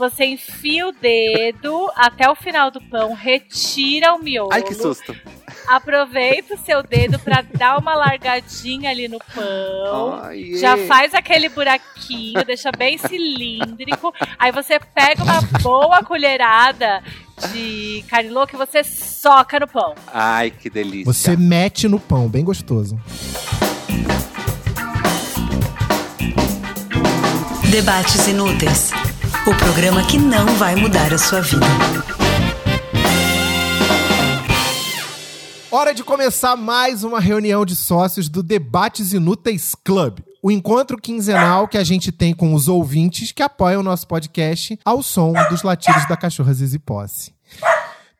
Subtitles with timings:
[0.00, 4.48] Você enfia o dedo até o final do pão, retira o miolo.
[4.50, 5.14] Ai, que susto.
[5.68, 10.18] Aproveita o seu dedo pra dar uma largadinha ali no pão.
[10.22, 14.10] Ai, Já faz aquele buraquinho, deixa bem cilíndrico.
[14.38, 17.02] Aí você pega uma boa colherada
[17.52, 19.94] de carne louca e você soca no pão.
[20.06, 21.04] Ai, que delícia.
[21.12, 22.98] Você mete no pão, bem gostoso.
[27.70, 28.90] Debates Inúteis
[29.46, 31.66] o programa que não vai mudar a sua vida.
[35.70, 40.18] Hora de começar mais uma reunião de sócios do Debates Inúteis Club.
[40.42, 44.78] O encontro quinzenal que a gente tem com os ouvintes que apoiam o nosso podcast
[44.84, 47.32] ao som dos latidos da cachorra Zizi Posse.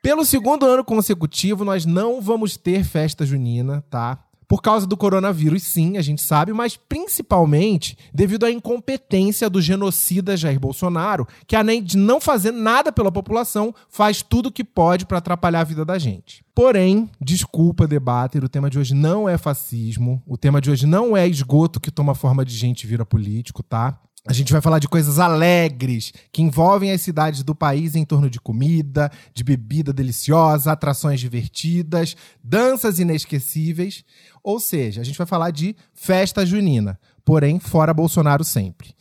[0.03, 4.19] Pelo segundo ano consecutivo, nós não vamos ter festa junina, tá?
[4.51, 10.37] Por causa do coronavírus, sim, a gente sabe, mas principalmente devido à incompetência do genocida
[10.37, 15.07] Jair Bolsonaro, que além de não fazer nada pela população, faz tudo o que pode
[15.07, 16.45] para atrapalhar a vida da gente.
[16.53, 21.17] Porém, desculpa, debater, o tema de hoje não é fascismo, o tema de hoje não
[21.17, 24.01] é esgoto que toma forma de gente e vira político, tá?
[24.27, 28.29] A gente vai falar de coisas alegres que envolvem as cidades do país em torno
[28.29, 34.05] de comida, de bebida deliciosa, atrações divertidas, danças inesquecíveis.
[34.43, 38.95] Ou seja, a gente vai falar de festa junina, porém fora Bolsonaro sempre.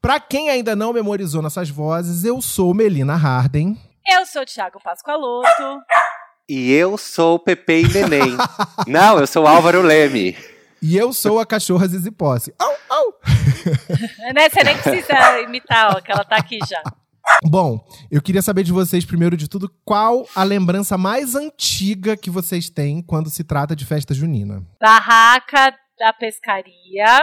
[0.00, 3.78] Para quem ainda não memorizou nossas vozes, eu sou Melina Harden.
[4.06, 5.82] Eu sou o Thiago Pascoaloto.
[6.48, 8.36] E eu sou o Pepe e Neném.
[8.86, 10.36] não, eu sou o Álvaro Leme.
[10.82, 12.54] E eu sou a cachorra Zizi Posse.
[12.58, 13.14] Au, au!
[14.34, 14.50] né?
[14.50, 16.82] Você nem precisa imitar, ó, que ela tá aqui já.
[17.44, 22.30] Bom, eu queria saber de vocês, primeiro de tudo, qual a lembrança mais antiga que
[22.30, 24.62] vocês têm quando se trata de festa junina?
[24.80, 27.22] Barraca da pescaria.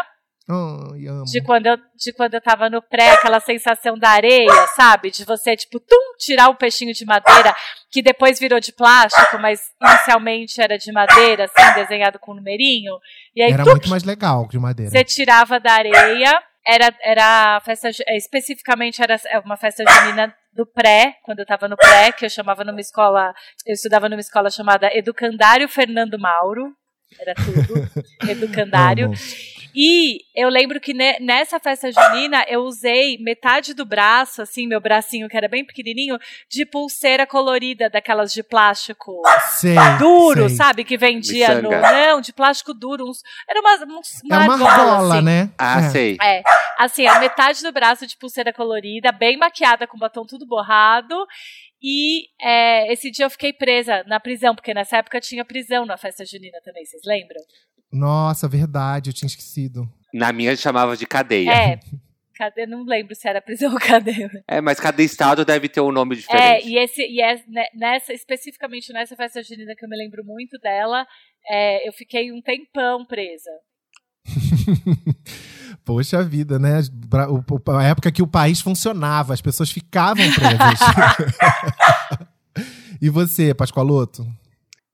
[0.49, 1.23] Amo.
[1.25, 5.09] De quando, eu, de quando eu tava no pré, aquela sensação da areia, sabe?
[5.09, 7.55] De você, tipo, tum, tirar um peixinho de madeira,
[7.89, 12.94] que depois virou de plástico, mas inicialmente era de madeira, assim, desenhado com um numerinho.
[13.33, 14.91] E aí, Era tum, muito mais legal que de madeira.
[14.91, 16.33] você tirava da areia.
[16.66, 21.67] Era, era a festa, eh, especificamente era uma festa junina do pré, quando eu tava
[21.67, 23.33] no pré, que eu chamava numa escola,
[23.66, 26.75] eu estudava numa escola chamada Educandário Fernando Mauro.
[27.19, 27.73] Era tudo.
[28.29, 29.11] Educandário.
[29.75, 34.79] E eu lembro que ne- nessa festa junina eu usei metade do braço, assim, meu
[34.81, 36.17] bracinho que era bem pequenininho,
[36.49, 39.21] de pulseira colorida, daquelas de plástico
[39.59, 40.57] Sei, duro, sei.
[40.57, 40.83] sabe?
[40.83, 41.69] Que vendia no.
[41.71, 43.09] Não, de plástico duro.
[43.09, 45.25] Uns, era uma, uns, É uma argola, argola, assim.
[45.25, 45.49] né?
[45.57, 45.89] Ah, É.
[45.89, 46.17] sei.
[46.21, 46.43] É,
[46.77, 51.15] assim, a metade do braço de pulseira colorida, bem maquiada, com o batom tudo borrado.
[51.83, 55.97] E é, esse dia eu fiquei presa na prisão, porque nessa época tinha prisão na
[55.97, 57.41] festa junina também, vocês lembram?
[57.91, 59.88] Nossa, verdade, eu tinha esquecido.
[60.13, 61.52] Na minha chamava de cadeia.
[61.52, 61.79] É.
[62.35, 62.66] Cadê?
[62.66, 64.29] Não lembro se era prisão ou cadeia.
[64.47, 66.68] É, mas cada estado deve ter um nome É, diferente.
[66.69, 70.57] e, esse, e é, ne- nessa, especificamente nessa festa junina que eu me lembro muito
[70.59, 71.06] dela,
[71.47, 73.51] é, eu fiquei um tempão presa.
[75.85, 76.80] Poxa vida, né?
[77.78, 80.80] A época que o país funcionava, as pessoas ficavam presas.
[83.01, 84.25] e você, Pascoaloto?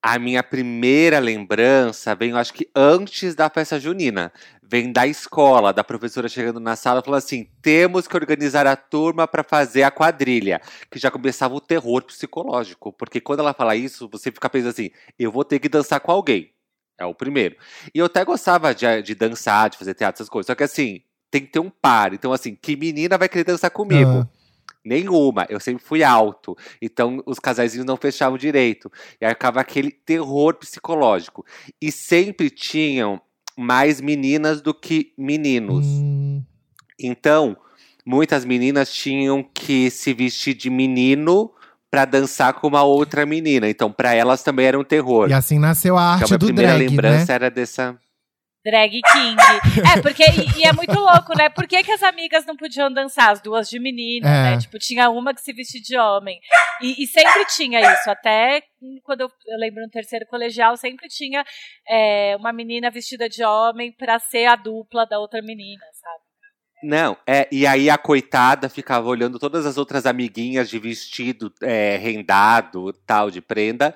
[0.02, 4.32] A minha primeira lembrança vem, eu acho que antes da festa junina.
[4.70, 9.26] Vem da escola, da professora chegando na sala falando assim: temos que organizar a turma
[9.26, 10.62] para fazer a quadrilha.
[10.92, 12.92] Que já começava o terror psicológico.
[12.92, 16.12] Porque quando ela fala isso, você fica pensando assim: eu vou ter que dançar com
[16.12, 16.52] alguém.
[17.00, 17.56] É o primeiro.
[17.94, 20.48] E eu até gostava de, de dançar, de fazer teatro, essas coisas.
[20.48, 22.14] Só que assim, tem que ter um par.
[22.14, 24.28] Então, assim, que menina vai querer dançar comigo?
[24.28, 24.37] Ah.
[24.86, 25.46] Nenhuma.
[25.50, 26.56] Eu sempre fui alto.
[26.82, 28.90] Então os casaizinhos não fechavam direito.
[29.20, 31.46] E aí ficava aquele terror psicológico.
[31.82, 33.20] E sempre tinham
[33.58, 35.86] mais meninas do que meninos.
[35.86, 36.44] Hum,
[37.00, 37.58] Então,
[38.06, 41.52] muitas meninas tinham que se vestir de menino
[41.90, 43.70] pra dançar com uma outra menina.
[43.70, 45.30] Então, pra elas também era um terror.
[45.30, 47.34] e assim nasceu a Então, arte minha do primeira drag, lembrança né?
[47.36, 47.98] era dessa.
[48.70, 49.38] Drag King.
[49.96, 50.24] É, porque.
[50.24, 51.48] E, e é muito louco, né?
[51.50, 53.32] Por que, que as amigas não podiam dançar?
[53.32, 54.52] As duas de menina, É.
[54.52, 54.58] né?
[54.58, 56.40] Tipo, tinha uma que se vestia de homem.
[56.82, 58.10] E, e sempre tinha isso.
[58.10, 58.62] Até
[59.04, 61.46] quando eu, eu lembro no terceiro colegial, sempre tinha
[61.88, 66.28] é, uma menina vestida de homem pra ser a dupla da outra menina, sabe?
[66.84, 71.98] Não, é, e aí a coitada ficava olhando todas as outras amiguinhas de vestido é,
[71.98, 73.96] rendado, tal, de prenda,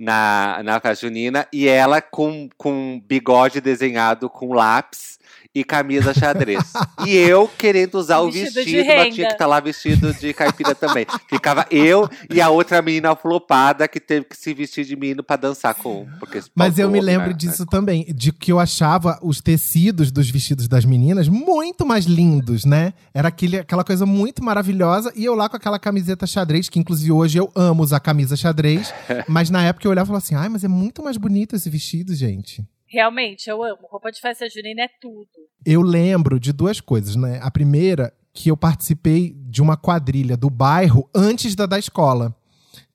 [0.00, 5.20] na, na junina, e ela com, com bigode desenhado com lápis
[5.54, 6.72] e camisa xadrez.
[7.06, 10.32] e eu querendo usar o Vestido de vestido, mas tinha que estar lá vestido de
[10.32, 11.06] caipira também.
[11.28, 15.36] Ficava eu e a outra menina flopada que teve que se vestir de menino pra
[15.36, 16.06] dançar com.
[16.18, 17.32] Porque Mas eu me lembro né?
[17.32, 22.64] disso também, de que eu achava os tecidos dos vestidos das meninas muito mais lindos,
[22.64, 22.92] né?
[23.12, 25.12] Era aquele, aquela coisa muito maravilhosa.
[25.16, 28.94] E eu lá com aquela camiseta xadrez, que inclusive hoje eu amo usar camisa xadrez.
[29.28, 31.68] mas na época eu olhava e falava assim, ai, mas é muito mais bonito esse
[31.68, 32.64] vestido, gente.
[32.90, 33.86] Realmente, eu amo.
[33.90, 35.28] Roupa de festa junina é tudo.
[35.64, 37.38] Eu lembro de duas coisas, né?
[37.42, 42.34] A primeira, que eu participei de uma quadrilha do bairro antes da da escola.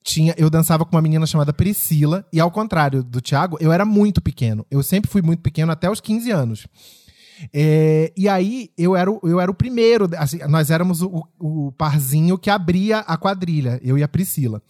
[0.04, 3.86] Tinha, eu dançava com uma menina chamada Priscila, e ao contrário do Thiago, eu era
[3.86, 4.66] muito pequeno.
[4.70, 6.68] Eu sempre fui muito pequeno até os 15 anos.
[7.54, 11.72] É, e aí eu era, o- eu era o primeiro, assim, nós éramos o, o
[11.74, 14.62] parzinho que abria a quadrilha, eu e a Priscila.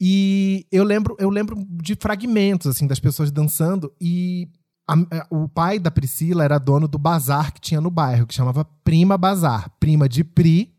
[0.00, 4.48] E eu lembro, eu lembro de fragmentos assim das pessoas dançando e
[4.88, 8.34] a- a- o pai da Priscila era dono do bazar que tinha no bairro, que
[8.34, 10.72] chamava Prima Bazar, prima de Pri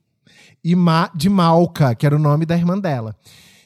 [0.64, 3.16] e Ma, de Malca, que era o nome da irmã dela.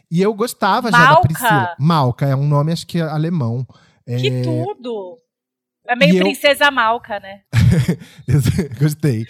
[0.10, 1.22] E eu gostava já da Malca?
[1.28, 1.76] Priscila.
[1.80, 3.66] Malca é um nome acho que alemão.
[4.06, 5.18] Que É, tudo!
[5.88, 7.42] É meio E eu- princesa malca, né?
[8.80, 9.26] Gostei.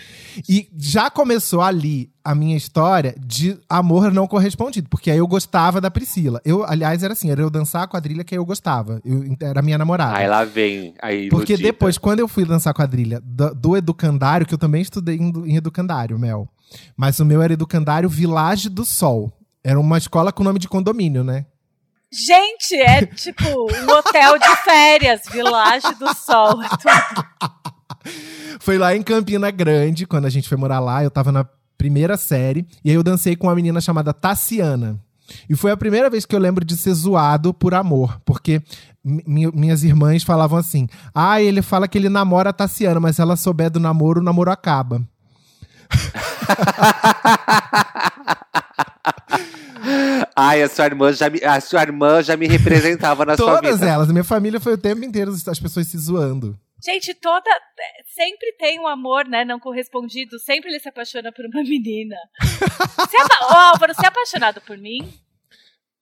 [0.47, 5.81] E já começou ali a minha história de amor não correspondido, porque aí eu gostava
[5.81, 6.39] da Priscila.
[6.45, 9.01] Eu, aliás, era assim, era eu dançar a quadrilha que aí eu gostava.
[9.03, 10.15] Eu, era a minha namorada.
[10.17, 10.93] Aí lá vem.
[11.01, 15.17] Aí Porque depois, quando eu fui dançar quadrilha do, do educandário, que eu também estudei
[15.17, 16.47] em, em educandário, Mel.
[16.95, 19.31] Mas o meu era educandário Village do Sol.
[19.63, 21.45] Era uma escola com nome de condomínio, né?
[22.13, 26.59] Gente, é tipo um hotel de férias, Village do Sol.
[26.61, 27.25] tudo.
[28.59, 31.03] Foi lá em Campina Grande, quando a gente foi morar lá.
[31.03, 31.45] Eu tava na
[31.77, 32.67] primeira série.
[32.83, 34.99] E aí eu dancei com uma menina chamada Tassiana.
[35.49, 38.19] E foi a primeira vez que eu lembro de ser zoado por amor.
[38.25, 38.61] Porque
[39.03, 43.15] mi- mi- minhas irmãs falavam assim: Ah, ele fala que ele namora a Tassiana, mas
[43.15, 45.01] se ela souber do namoro, o namoro acaba.
[50.35, 53.79] Ai, a sua irmã já me, a sua irmã já me representava na sua Todas
[53.79, 53.91] vida.
[53.91, 54.09] elas.
[54.09, 56.57] A minha família foi o tempo inteiro as pessoas se zoando.
[56.83, 57.49] Gente, toda.
[58.13, 59.45] Sempre tem um amor, né?
[59.45, 60.37] Não correspondido.
[60.39, 62.15] Sempre ele se apaixona por uma menina.
[62.41, 65.13] Você é, apa- Ô, Álvaro, você é apaixonado por mim?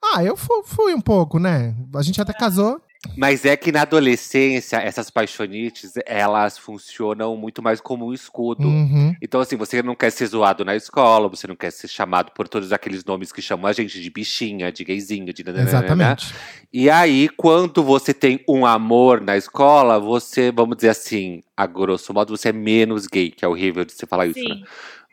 [0.04, 1.76] Ah, eu fu- fui um pouco, né?
[1.96, 2.82] A gente até casou.
[3.18, 8.68] Mas é que na adolescência, essas paixonites, elas funcionam muito mais como um escudo.
[8.68, 9.16] Uhum.
[9.20, 12.48] Então, assim, você não quer ser zoado na escola, você não quer ser chamado por
[12.48, 15.70] todos aqueles nomes que chamam a gente de bichinha, de gayzinho, de nananana.
[15.70, 16.34] Exatamente.
[16.72, 22.14] E aí, quando você tem um amor na escola, você, vamos dizer assim, a grosso
[22.14, 24.56] modo, você é menos gay, que é horrível de você falar isso, né?
[24.56, 24.64] Sim.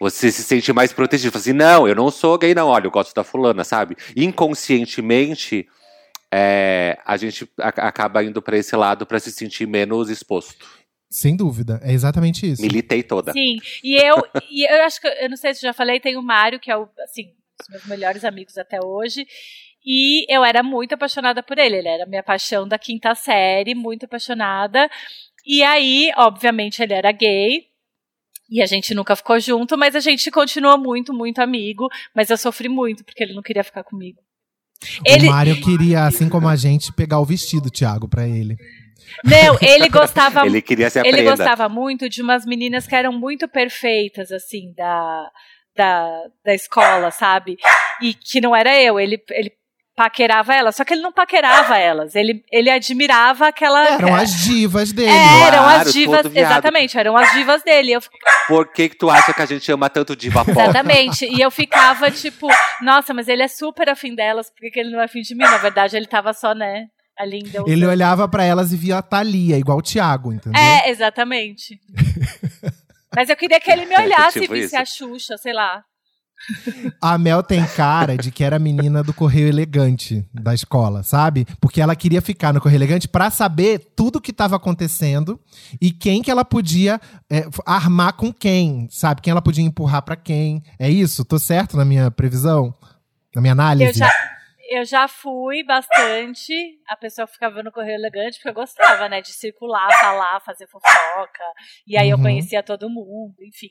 [0.01, 1.33] Você se sente mais protegido.
[1.33, 2.69] Fala assim, não, eu não sou gay, não.
[2.69, 3.97] Olha, eu gosto da fulana, sabe?
[4.15, 5.67] Inconscientemente,
[6.33, 10.67] é, a gente a- acaba indo pra esse lado pra se sentir menos exposto.
[11.11, 11.81] Sem dúvida.
[11.83, 12.61] É exatamente isso.
[12.61, 13.33] Militei toda.
[13.33, 13.57] Sim.
[13.83, 14.17] E eu,
[14.51, 15.09] e eu acho que.
[15.09, 17.57] Eu não sei se eu já falei, tem o Mário, que é o, assim, um
[17.59, 19.27] dos meus melhores amigos até hoje.
[19.85, 21.77] E eu era muito apaixonada por ele.
[21.77, 24.91] Ele era minha paixão da quinta série, muito apaixonada.
[25.47, 27.65] E aí, obviamente, ele era gay.
[28.51, 31.89] E a gente nunca ficou junto, mas a gente continua muito, muito amigo.
[32.15, 34.21] Mas eu sofri muito porque ele não queria ficar comigo.
[35.05, 38.57] Ele, O Mário queria, assim como a gente, pegar o vestido, Thiago, pra ele.
[39.25, 43.49] não, ele gostava Ele queria ser ele gostava muito de umas meninas que eram muito
[43.49, 45.31] perfeitas, assim, da,
[45.77, 47.57] da, da escola, sabe?
[48.03, 49.01] E que não era eu.
[49.01, 49.53] Ele, ele
[49.99, 52.15] paquerava elas, só que ele não paquerava elas.
[52.15, 53.85] Ele, ele admirava aquela.
[53.85, 55.11] Eram as divas dele.
[55.11, 57.91] É, eram Claro, as divas, exatamente, eram as divas dele.
[57.93, 58.01] Eu,
[58.47, 60.53] Por que que tu acha que a gente ama tanto diva pop?
[60.57, 61.27] exatamente.
[61.27, 62.47] E eu ficava tipo,
[62.81, 65.43] nossa, mas ele é super afim delas, por que ele não é afim de mim?
[65.43, 66.85] Na verdade, ele tava só, né,
[67.19, 67.71] ali em.
[67.73, 70.63] Ele olhava pra elas e via a Thalia, igual o Thiago, entendeu?
[70.63, 71.81] É, exatamente.
[73.17, 74.83] Mas eu queria que ele me olhasse Tipo e visse isso.
[74.83, 75.83] a Xuxa, sei lá.
[77.01, 81.47] A Mel tem cara de que era a menina do Correio Elegante da escola, sabe?
[81.61, 85.39] Porque ela queria ficar no Correio Elegante pra saber tudo que tava acontecendo
[85.81, 89.21] e quem que ela podia é, armar com quem, sabe?
[89.21, 90.63] Quem ela podia empurrar pra quem.
[90.79, 91.25] É isso?
[91.25, 92.75] Tô certo na minha previsão?
[93.35, 93.91] Na minha análise?
[93.91, 94.13] Eu já,
[94.71, 96.53] eu já fui bastante
[96.89, 101.45] a pessoa ficava no Correio Elegante, porque eu gostava, né, de circular, falar, fazer fofoca.
[101.87, 102.23] E aí eu Uhum.
[102.23, 103.69] conhecia todo mundo, enfim.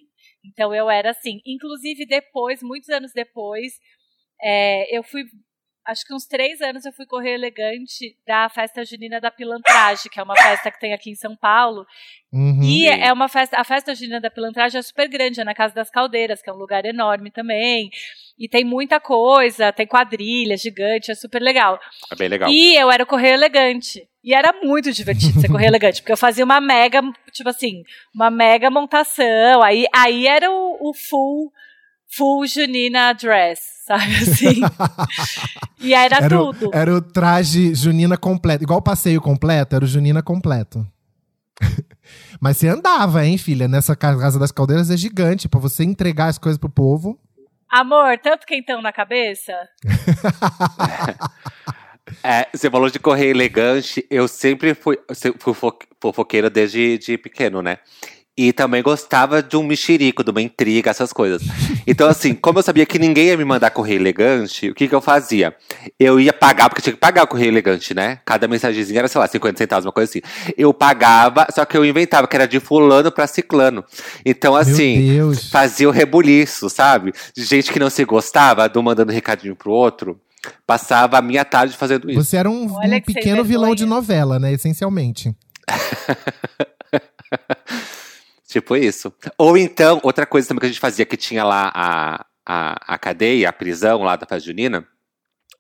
[0.48, 1.40] Então eu era assim.
[1.46, 3.74] Inclusive, depois, muitos anos depois,
[4.42, 5.24] é, eu fui.
[5.86, 10.20] Acho que uns três anos eu fui Correio Elegante da festa junina da Pilantragem, que
[10.20, 11.86] é uma festa que tem aqui em São Paulo.
[12.34, 12.62] Uhum.
[12.62, 15.74] E é uma festa, a festa junina da pilantragem é super grande, é na Casa
[15.74, 17.90] das Caldeiras, que é um lugar enorme também.
[18.38, 21.80] E tem muita coisa, tem quadrilha gigante, é super legal.
[22.12, 22.50] É bem legal.
[22.50, 24.08] E eu era o Correio Elegante.
[24.24, 27.02] E era muito divertido ser Correio Elegante, porque eu fazia uma mega,
[27.32, 29.64] tipo assim, uma mega montação.
[29.64, 31.52] Aí, aí era o, o full,
[32.16, 34.62] full Junina dress, sabe assim?
[35.82, 36.72] e era, Era o, tudo.
[36.74, 38.64] era o traje junina completo.
[38.64, 40.86] Igual o passeio completo, era o junina completo.
[42.40, 43.68] Mas você andava, hein, filha?
[43.68, 45.50] Nessa Casa das Caldeiras é gigante.
[45.50, 47.18] Pra você entregar as coisas pro povo.
[47.70, 49.54] Amor, tanto quentão na cabeça?
[52.24, 54.06] É, você falou de correr elegante.
[54.10, 54.98] Eu sempre fui,
[55.40, 57.80] fui fo- fofoqueiro desde de pequeno, né?
[58.38, 61.42] E também gostava de um mexerico, de uma intriga, essas coisas.
[61.88, 64.94] Então, assim, como eu sabia que ninguém ia me mandar correio elegante, o que, que
[64.94, 65.56] eu fazia?
[66.00, 68.20] Eu ia pagar, porque tinha que pagar o correio elegante, né?
[68.24, 70.22] Cada mensagenzinha era, sei lá, 50 centavos, uma coisa assim.
[70.56, 73.84] Eu pagava, só que eu inventava que era de fulano pra ciclano.
[74.24, 77.14] Então, assim, fazia o rebuliço, sabe?
[77.36, 80.20] De gente que não se gostava, do mandando recadinho pro outro.
[80.66, 82.24] Passava a minha tarde fazendo isso.
[82.24, 84.54] Você era um, um pequeno vilão de novela, né?
[84.54, 85.36] Essencialmente.
[88.48, 89.14] Tipo isso.
[89.38, 92.98] Ou então, outra coisa também que a gente fazia, que tinha lá a, a, a
[92.98, 94.88] cadeia, a prisão lá da festa junina,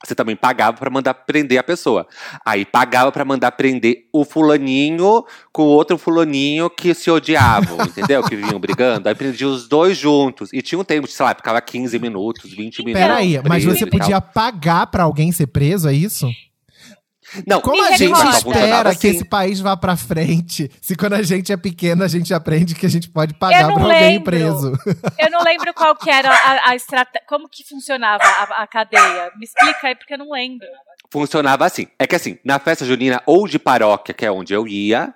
[0.05, 2.07] você também pagava pra mandar prender a pessoa.
[2.45, 8.23] Aí pagava pra mandar prender o fulaninho com o outro fulaninho que se odiavam, entendeu?
[8.23, 9.09] Que vinham brigando.
[9.09, 10.49] Aí prendia os dois juntos.
[10.53, 13.01] E tinha um tempo, sei lá, ficava 15 minutos, 20 minutos.
[13.01, 16.29] Peraí, mas você podia pagar pra alguém ser preso, é isso?
[17.45, 19.17] Não, Como a gente funcionava espera que assim.
[19.17, 20.71] esse país vá pra frente?
[20.81, 23.83] Se quando a gente é pequeno, a gente aprende que a gente pode pagar pra
[23.83, 24.73] alguém preso.
[25.19, 27.21] Eu não lembro qual que era a, a estratégia.
[27.27, 29.31] Como que funcionava a, a cadeia?
[29.37, 30.65] Me explica aí, porque eu não lembro.
[31.11, 31.87] Funcionava assim.
[31.99, 35.13] É que assim, na festa junina, ou de paróquia, que é onde eu ia,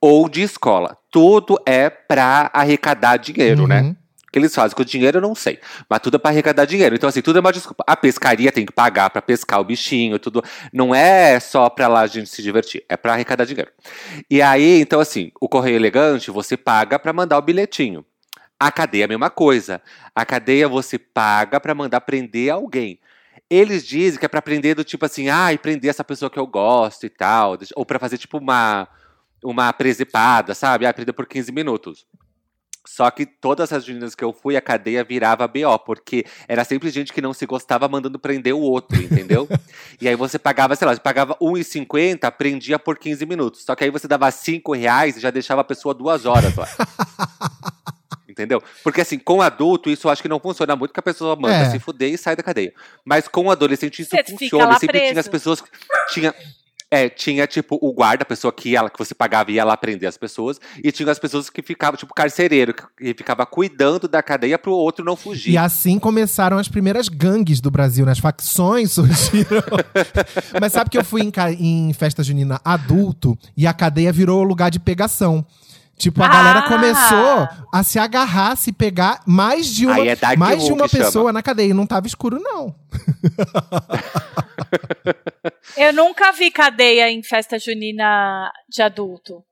[0.00, 0.96] ou de escola.
[1.10, 3.82] Tudo é pra arrecadar dinheiro, né?
[3.82, 3.90] Uhum.
[3.90, 3.96] O
[4.32, 5.60] que eles fazem com o dinheiro, eu não sei.
[5.88, 6.94] Mas tudo é pra arrecadar dinheiro.
[6.94, 7.84] Então, assim, tudo é uma desculpa.
[7.86, 10.42] A pescaria tem que pagar pra pescar o bichinho, tudo.
[10.72, 13.70] Não é só pra lá a gente se divertir, é pra arrecadar dinheiro.
[14.30, 18.04] E aí, então, assim, o correio elegante, você paga pra mandar o bilhetinho.
[18.58, 19.82] A cadeia é a mesma coisa.
[20.14, 22.98] A cadeia você paga pra mandar prender alguém.
[23.50, 26.46] Eles dizem que é pra prender do tipo assim, ai, prender essa pessoa que eu
[26.46, 27.58] gosto e tal.
[27.76, 28.88] Ou pra fazer tipo uma,
[29.44, 30.86] uma presepada, sabe?
[30.86, 32.06] Ah, prender por 15 minutos.
[32.84, 36.90] Só que todas as juninas que eu fui, a cadeia virava BO, porque era sempre
[36.90, 39.48] gente que não se gostava mandando prender o outro, entendeu?
[40.00, 43.62] e aí você pagava, sei lá, você pagava R$1,50, prendia por 15 minutos.
[43.64, 46.68] Só que aí você dava 5 reais e já deixava a pessoa duas horas lá.
[48.28, 48.62] Entendeu?
[48.82, 51.54] Porque assim, com adulto, isso eu acho que não funciona muito, que a pessoa manda
[51.54, 51.70] É.
[51.70, 52.72] se fuder e sai da cadeia.
[53.04, 54.78] Mas com adolescente isso Você funciona.
[54.78, 55.20] sempre tinha preso.
[55.20, 55.62] as pessoas.
[56.10, 56.34] Tinha.
[56.92, 59.74] É, tinha, tipo, o guarda, a pessoa que, ia, que você pagava e ia lá
[59.78, 60.60] prender as pessoas.
[60.84, 65.02] E tinha as pessoas que ficavam, tipo, carcereiro, que ficava cuidando da cadeia pro outro
[65.02, 65.52] não fugir.
[65.52, 68.12] E assim começaram as primeiras gangues do Brasil, né?
[68.12, 69.62] As facções surgiram.
[70.60, 74.70] Mas sabe que eu fui em, em festa junina adulto e a cadeia virou lugar
[74.70, 75.46] de pegação.
[76.02, 76.68] Tipo, a galera Ah!
[76.68, 81.04] começou a se agarrar, se pegar mais de uma, é mais de uma que chama.
[81.04, 81.70] pessoa na cadeia.
[81.70, 82.74] E não tava escuro, não.
[85.76, 89.44] Eu nunca vi cadeia em festa junina de adulto.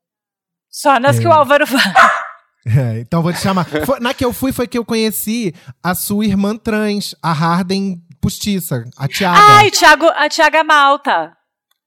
[0.68, 1.34] Só nas que o É.
[1.34, 1.82] Álvaro vai.
[2.66, 3.64] É, então vou te chamar.
[3.86, 8.02] Foi- na que eu fui foi que eu conheci a sua irmã trans, a Harden
[8.20, 9.38] Postiça, a Tiaga.
[9.40, 11.32] Ai, Thiago, a Tiaga Malta.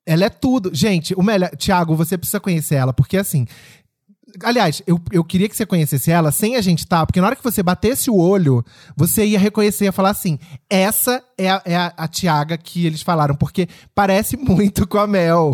[0.03, 0.71] Ela é tudo.
[0.73, 1.51] Gente, o melhor.
[1.57, 3.45] Tiago, você precisa conhecer ela, porque assim.
[4.41, 7.35] Aliás, eu, eu queria que você conhecesse ela sem a gente tá, porque na hora
[7.35, 11.75] que você batesse o olho, você ia reconhecer, ia falar assim: essa é a, é
[11.75, 15.53] a, a Tiaga que eles falaram, porque parece muito com a Mel.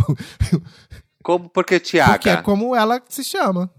[1.24, 2.13] Como, porque Tiaga?
[2.13, 3.69] Porque é como ela se chama.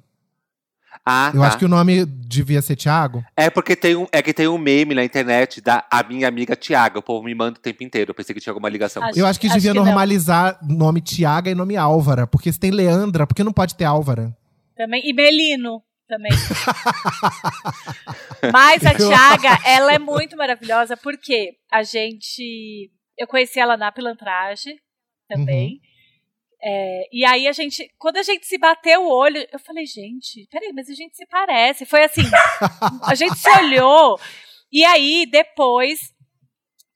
[1.04, 1.46] Ah, Eu tá.
[1.48, 3.24] acho que o nome devia ser Tiago.
[3.34, 6.54] É porque tem um, é que tem um meme na internet da a minha amiga
[6.54, 6.98] Tiaga.
[6.98, 8.10] O povo me manda o tempo inteiro.
[8.10, 9.02] Eu pensei que tinha alguma ligação.
[9.02, 9.86] Acho- Eu acho que acho devia que não.
[9.86, 13.84] normalizar nome Tiaga e nome Álvara, porque se tem Leandra, por que não pode ter
[13.86, 14.36] Álvara?
[14.80, 15.02] Também.
[15.04, 16.32] E Melino também.
[18.50, 22.90] Mas a Tiaga, ela é muito maravilhosa porque a gente.
[23.18, 24.78] Eu conheci ela na pilantragem
[25.28, 25.80] também.
[26.62, 30.46] É, e aí a gente, quando a gente se bateu o olho, eu falei, gente,
[30.50, 31.84] peraí, mas a gente se parece.
[31.84, 32.22] Foi assim,
[33.06, 34.18] a gente se olhou.
[34.72, 36.00] E aí, depois,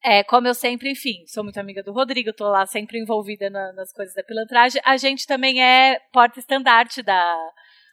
[0.02, 3.72] é, como eu sempre, enfim, sou muito amiga do Rodrigo, tô lá sempre envolvida na-
[3.74, 7.36] nas coisas da pilantragem, a gente também é porta-estandarte da,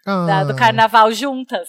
[0.06, 0.56] da- do Ah.
[0.56, 1.68] carnaval juntas.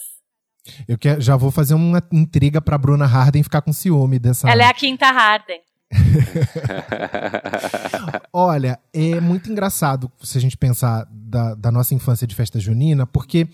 [0.86, 4.48] Eu quero, já vou fazer uma intriga pra Bruna Harden ficar com ciúme dessa.
[4.48, 5.60] Ela é a quinta Harden.
[8.32, 13.06] Olha, é muito engraçado se a gente pensar da, da nossa infância de festa junina,
[13.06, 13.48] porque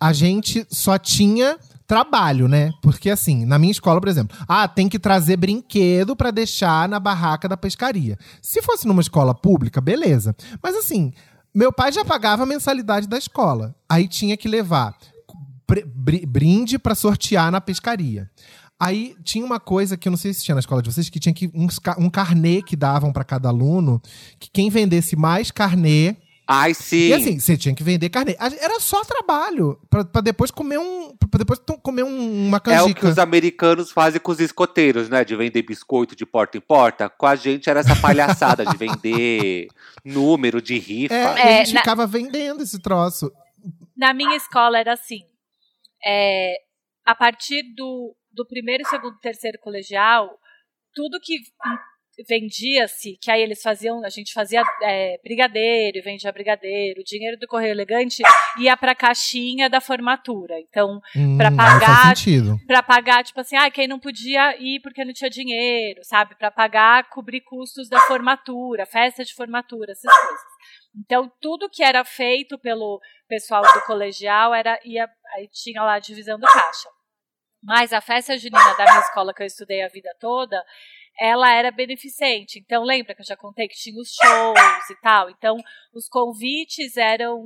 [0.00, 1.56] a gente só tinha
[1.86, 2.72] trabalho, né?
[2.82, 7.00] Porque assim, na minha escola, por exemplo, ah, tem que trazer brinquedo pra deixar na
[7.00, 8.18] barraca da pescaria.
[8.42, 10.36] Se fosse numa escola pública, beleza.
[10.62, 11.12] Mas assim,
[11.58, 13.74] meu pai já pagava a mensalidade da escola.
[13.88, 14.96] Aí tinha que levar
[15.66, 18.30] br- br- brinde pra sortear na pescaria.
[18.78, 21.18] Aí tinha uma coisa que eu não sei se tinha na escola de vocês, que
[21.18, 21.50] tinha que
[21.82, 24.00] ca- um carnê que davam pra cada aluno,
[24.38, 26.14] que quem vendesse mais carnê
[26.50, 27.08] Ai, sim.
[27.08, 28.34] e assim, você tinha que vender carne.
[28.38, 29.78] Era só trabalho.
[29.90, 31.14] Pra, pra depois comer um.
[31.30, 32.90] Pra depois comer um- uma É canjica.
[32.90, 35.24] o que os americanos fazem com os escoteiros, né?
[35.26, 37.10] De vender biscoito de porta em porta.
[37.10, 39.68] Com a gente era essa palhaçada de vender
[40.02, 41.14] número de rifa.
[41.14, 43.30] É, e a É, gente na- ficava vendendo esse troço.
[43.94, 45.20] Na minha escola era assim.
[46.02, 46.54] é,
[47.04, 50.30] a partir do, do primeiro, segundo, terceiro colegial,
[50.94, 51.34] tudo que
[52.26, 57.46] vendia-se, que aí eles faziam, a gente fazia é, brigadeiro, vendia brigadeiro, o dinheiro do
[57.46, 58.22] correio elegante
[58.58, 60.58] ia para a caixinha da formatura.
[60.60, 62.56] Então, Hum, pagar- Faz sentido.
[62.66, 66.34] para pagar, tipo assim, ah, quem não podia ir porque não tinha dinheiro, sabe?
[66.36, 70.46] Para pagar, cobrir custos da formatura, festa de formatura, essas coisas.
[70.96, 75.98] Então, tudo que era feito pelo pessoal do colegial era ia aí tinha lá a
[75.98, 76.88] divisão do caixa.
[77.62, 80.62] Mas a festa junina da minha escola que eu estudei a vida toda,
[81.18, 82.58] ela era beneficente.
[82.58, 85.28] Então, lembra que eu já contei que tinha os shows e tal?
[85.30, 85.56] Então,
[85.92, 87.42] os convites eram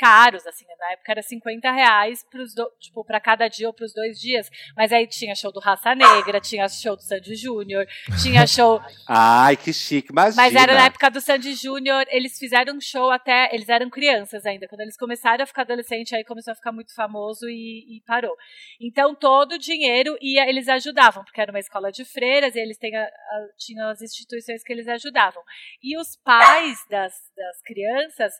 [0.00, 3.84] caros, assim, na época era 50 reais pros do, tipo, para cada dia ou para
[3.84, 4.48] os dois dias.
[4.74, 7.86] Mas aí tinha show do Raça Negra, tinha show do Sandy Júnior,
[8.22, 8.80] tinha show.
[9.06, 10.10] Ai, que chique.
[10.10, 10.42] Imagina.
[10.42, 13.54] Mas era na época do Sandy Júnior, eles fizeram show até.
[13.54, 14.66] Eles eram crianças ainda.
[14.66, 18.34] Quando eles começaram a ficar adolescente, aí começou a ficar muito famoso e, e parou.
[18.80, 22.78] Então todo o dinheiro ia, eles ajudavam, porque era uma escola de freiras e eles
[22.78, 25.42] têm a- a- tinham as instituições que eles ajudavam.
[25.82, 28.32] E os pais das, das crianças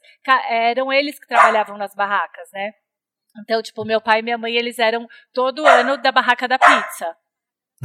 [0.48, 2.70] eram eles que trabalhavam nas barracas, né?
[3.42, 7.06] Então, tipo, meu pai e minha mãe, eles eram todo ano da barraca da pizza.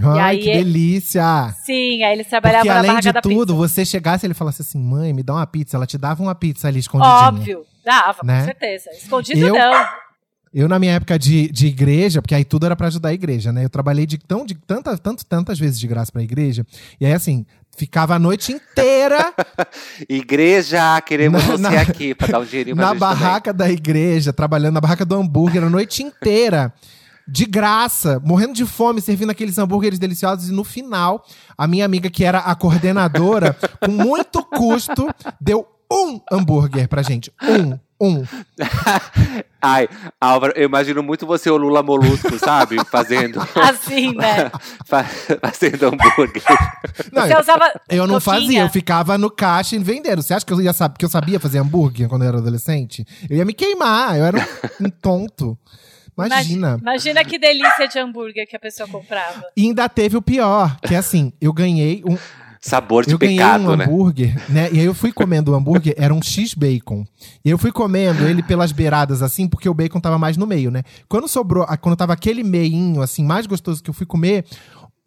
[0.04, 1.24] Ai, aí que delícia!
[1.66, 3.54] Sim, aí eles trabalhavam Porque na além barraca de da tudo, pizza.
[3.54, 5.78] você chegasse e ele falasse assim: mãe, me dá uma pizza.
[5.78, 7.16] Ela te dava uma pizza ali escondidinha.
[7.28, 8.40] Óbvio, dava, Né?
[8.40, 8.90] com certeza.
[8.92, 10.06] Escondido Eu- não.
[10.54, 13.52] Eu, na minha época de, de igreja, porque aí tudo era pra ajudar a igreja,
[13.52, 13.66] né?
[13.66, 16.66] Eu trabalhei de, tão, de tanta, tanto, tantas vezes de graça pra igreja.
[17.00, 19.34] E aí, assim, ficava a noite inteira
[20.10, 23.18] Igreja, queremos Na- você na- aqui pra dar um dinheirinho na gente também.
[23.18, 26.74] barraca da igreja, trabalhando na barraca do hambúrguer a noite inteira.
[27.28, 30.50] De graça, morrendo de fome, servindo aqueles hambúrgueres deliciosos.
[30.50, 31.26] E no final,
[31.58, 35.08] a minha amiga, que era a coordenadora, com muito custo,
[35.42, 37.32] deu um hambúrguer pra gente.
[37.42, 37.80] Um.
[38.00, 38.24] Um.
[39.62, 39.88] Ai,
[40.20, 42.76] Álvaro, eu imagino muito você, o Lula Molusco, sabe?
[42.92, 44.52] Fazendo, Assim, né?
[44.86, 45.04] fa-
[45.42, 46.44] fazendo hambúrguer.
[47.12, 47.72] Não, Você usava.
[47.90, 48.22] Eu não coquinha?
[48.22, 50.22] fazia, eu ficava no caixa e vendendo.
[50.22, 53.06] Você acha que eu, ia sab que eu sabia fazer hambúrguer quando eu era adolescente?
[53.30, 55.58] Eu ia me queimar, eu era um, um tonto.
[56.18, 56.78] Imagina.
[56.82, 59.42] Imagina que delícia de hambúrguer que a pessoa comprava.
[59.58, 62.18] E ainda teve o pior, que é assim, eu ganhei um,
[62.66, 63.86] Sabor de eu ganhei pecado, um né?
[63.86, 64.70] hambúrguer, né?
[64.72, 67.06] E aí eu fui comendo o hambúrguer, era um X-bacon.
[67.46, 70.72] E eu fui comendo ele pelas beiradas, assim, porque o bacon tava mais no meio,
[70.72, 70.82] né?
[71.08, 74.46] Quando sobrou, quando tava aquele meinho, assim, mais gostoso que eu fui comer,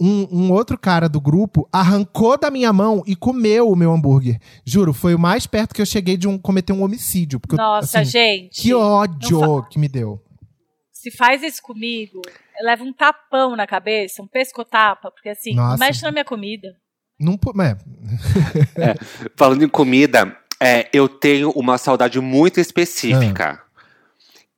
[0.01, 4.39] um, um outro cara do grupo arrancou da minha mão e comeu o meu hambúrguer.
[4.65, 7.41] Juro, foi o mais perto que eu cheguei de um, cometer um homicídio.
[7.41, 8.63] Porque eu, Nossa, assim, gente.
[8.63, 10.23] Que ódio que me deu.
[10.93, 12.23] Se faz isso comigo,
[12.63, 15.85] leva um tapão na cabeça, um pescotapa, porque assim, Nossa.
[15.85, 16.69] mexe na minha comida.
[17.19, 17.53] Não, po-
[18.77, 18.95] é,
[19.37, 23.61] Falando em comida, é, eu tenho uma saudade muito específica.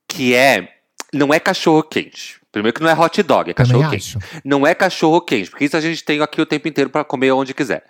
[0.09, 0.75] Que é.
[1.13, 2.39] Não é cachorro quente.
[2.53, 4.17] Primeiro que não é hot dog, é cachorro quente.
[4.19, 4.41] acho.
[4.45, 7.31] Não é cachorro quente, porque isso a gente tem aqui o tempo inteiro pra comer
[7.33, 7.85] onde quiser.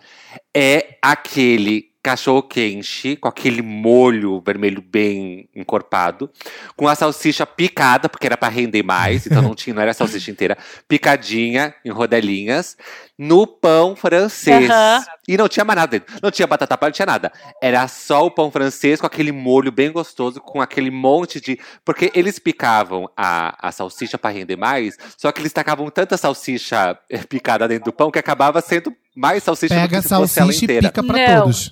[0.54, 6.30] É aquele cachorro quente com aquele molho vermelho bem encorpado,
[6.74, 9.94] com a salsicha picada, porque era pra render mais, então não tinha, não era a
[9.94, 10.56] salsicha inteira,
[10.88, 12.76] picadinha em rodelinhas,
[13.18, 14.68] no pão francês.
[14.70, 15.04] Aham.
[15.28, 16.14] E não tinha mais nada dentro.
[16.22, 17.30] Não tinha batata palha, não tinha nada.
[17.62, 21.58] Era só o pão francês com aquele molho bem gostoso, com aquele monte de.
[21.84, 26.98] Porque eles picavam a, a salsicha para render mais, só que eles tacavam tanta salsicha
[27.08, 30.14] eh, picada dentro do pão que acabava sendo mais salsicha do Pega a que se
[30.14, 30.88] fosse ela salsicha e inteira.
[30.88, 31.40] pica pra Não.
[31.42, 31.70] todos.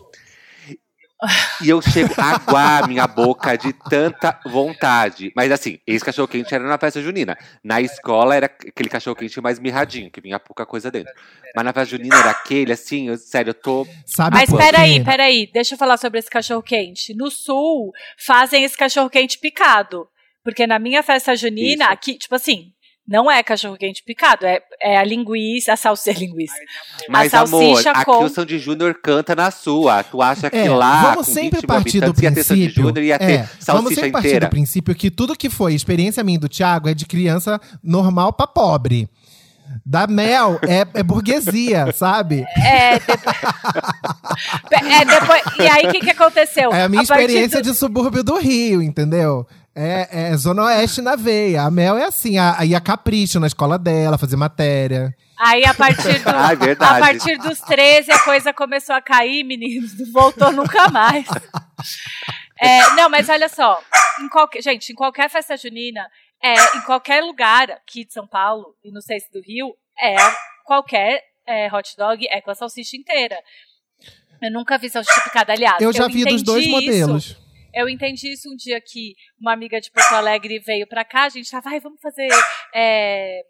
[1.62, 5.32] E eu chego a aguar a minha boca de tanta vontade.
[5.34, 7.36] Mas assim, esse cachorro quente era na festa junina.
[7.62, 11.12] Na escola era aquele cachorro quente mais mirradinho, que vinha pouca coisa dentro.
[11.56, 13.86] Mas na festa junina era aquele, assim, eu- sério, eu tô.
[14.06, 17.12] Sabe Mas por peraí, peraí, deixa eu falar sobre esse cachorro quente.
[17.14, 17.92] No sul,
[18.24, 20.08] fazem esse cachorro quente picado.
[20.44, 21.92] Porque na minha festa junina, Isso.
[21.92, 22.72] aqui, tipo assim,
[23.08, 26.52] Não é cachorro-quente picado, é, é a linguiça, a salsicha linguiça.
[27.08, 28.24] Mas, a amor, salsicha aqui com...
[28.24, 30.02] o Sandy Júnior canta na sua.
[30.04, 32.44] Tu acha que É, lá, vamos com sempre 20 mil partir do habitantes, ia ter
[32.44, 32.82] Sandy princípio.
[32.84, 34.46] Júnior ia é, ter vamos sempre partir inteira?
[34.46, 38.46] do princípio que tudo que foi experiência minha do Thiago é de criança normal pra
[38.46, 39.08] pobre.
[39.84, 42.44] Da Mel é, é burguesia, sabe?
[42.62, 43.22] É, depois...
[44.92, 45.42] é, depois...
[45.58, 46.72] E aí, o que, que aconteceu?
[46.72, 49.46] É a minha partir experiência do- de subúrbio do Rio, entendeu?
[49.74, 51.62] É, é Zona Oeste na veia.
[51.62, 55.14] A Mel é assim, a, ia capricho na escola dela, fazer matéria.
[55.38, 56.96] Aí, a partir, do, Ah, é verdade.
[56.96, 59.96] a partir dos 13, a coisa começou a cair, meninos.
[59.98, 61.24] Não voltou nunca mais.
[62.60, 63.80] É, não, mas olha só.
[64.20, 66.08] Em qualquer, gente, em qualquer festa junina,
[66.42, 70.16] é, em qualquer lugar aqui de São Paulo, e não sei se do Rio, é
[70.64, 73.36] qualquer é, hot dog é com a salsicha inteira.
[74.42, 75.52] Eu nunca vi salsicha picada.
[75.52, 77.47] Aliás, Eu já vi dos dois isso- modelos.
[77.74, 81.28] Eu entendi isso um dia que uma amiga de Porto Alegre veio pra cá, a
[81.28, 82.28] gente tava, ai, vamos fazer
[82.74, 83.40] é,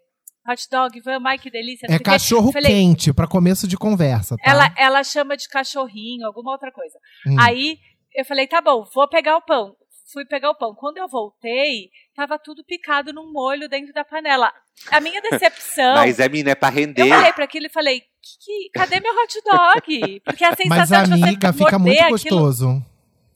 [0.47, 1.87] hot dog, vamos, ai, que delícia.
[1.89, 4.43] É cachorro Falei, quente, pra começo de conversa, tá?
[4.49, 6.97] ela, ela chama de cachorrinho, alguma outra coisa.
[7.27, 7.35] Hum.
[7.39, 7.77] Aí
[8.15, 9.75] eu falei, tá bom, vou pegar o pão.
[10.11, 10.73] Fui pegar o pão.
[10.73, 14.51] Quando eu voltei, tava tudo picado num molho dentro da panela.
[14.91, 15.93] A minha decepção.
[15.93, 17.03] Mas é, menina, é pra eu render.
[17.03, 18.07] olhei pra aquilo e falei, que,
[18.43, 20.19] que- cadê meu hot dog?
[20.25, 22.83] Porque a sensação Mas, de você amiga, fica muito aquilo gostoso.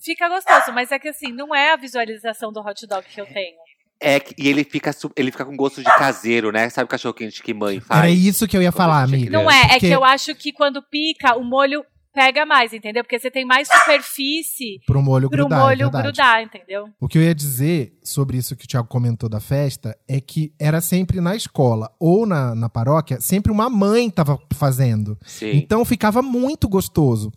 [0.04, 3.26] Fica gostoso, mas é que assim, não é a visualização do hot dog que eu
[3.26, 3.56] tenho.
[4.00, 6.70] É, que- e ele fica, ele fica com gosto de caseiro, né?
[6.70, 8.02] Sabe o cachorro quente que mãe faz?
[8.02, 9.32] Era isso que eu ia falar, amiga.
[9.32, 13.04] Não é, é Porque que eu acho que quando pica, o molho pega mais, entendeu?
[13.04, 16.04] Porque você tem mais superfície Pro molho pro grudar, é molho verdade.
[16.04, 16.86] grudar, entendeu?
[17.00, 20.54] O que eu ia dizer sobre isso que o Thiago comentou da festa é que
[20.60, 25.18] era sempre na escola ou na, na paróquia, sempre uma mãe tava fazendo.
[25.26, 25.52] Sim.
[25.56, 27.32] Então ficava muito gostoso.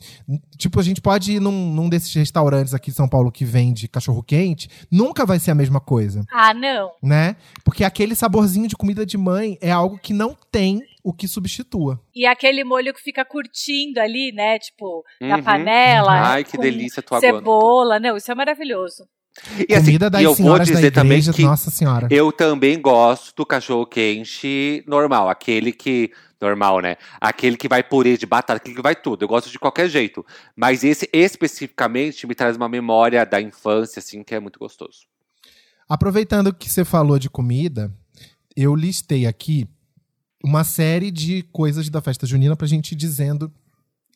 [0.58, 3.88] Tipo, a gente pode ir num, num desses restaurantes aqui em São Paulo que vende
[3.88, 6.90] cachorro quente, nunca vai ser a mesma coisa, Ah, não.
[7.02, 7.36] né?
[7.64, 12.00] Porque aquele saborzinho de comida de mãe é algo que não tem o que substitua.
[12.12, 14.58] E aquele molho que fica curtindo ali, né?
[14.58, 15.42] Tipo, na Uhum.
[15.44, 16.10] panela.
[16.10, 17.38] Ai, que com delícia, aguando.
[17.38, 18.00] Cebola.
[18.00, 19.06] Não, isso é maravilhoso.
[19.68, 22.08] E assim, comida das e eu vou dizer também igreja, que nossa senhora.
[22.10, 26.96] eu também gosto do cachorro quente normal, aquele que normal, né?
[27.20, 29.22] Aquele que vai purê de batata, aquele que vai tudo.
[29.22, 34.24] Eu gosto de qualquer jeito, mas esse especificamente me traz uma memória da infância assim
[34.24, 35.06] que é muito gostoso.
[35.88, 37.94] Aproveitando que você falou de comida,
[38.56, 39.68] eu listei aqui
[40.42, 43.52] uma série de coisas da festa junina pra gente ir dizendo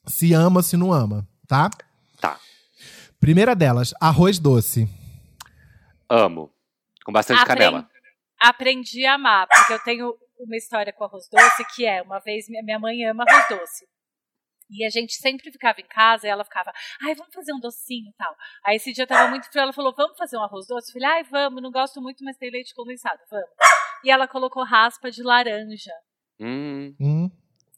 [0.07, 1.71] se ama ou se não ama, tá?
[2.21, 2.39] Tá.
[3.19, 4.89] Primeira delas, arroz doce.
[6.09, 6.53] Amo.
[7.05, 7.89] Com bastante canela.
[8.41, 12.49] Aprendi a amar, porque eu tenho uma história com arroz doce que é, uma vez
[12.49, 13.87] minha minha mãe ama arroz doce.
[14.71, 18.09] E a gente sempre ficava em casa e ela ficava, ai, vamos fazer um docinho
[18.09, 18.33] e tal.
[18.65, 20.91] Aí esse dia tava muito frio, ela falou, vamos fazer um arroz doce?
[20.91, 23.49] Eu falei, ai, vamos, não gosto muito, mas tem leite condensado, vamos.
[24.05, 25.93] E ela colocou raspa de laranja.
[26.41, 27.31] Hum, Hum.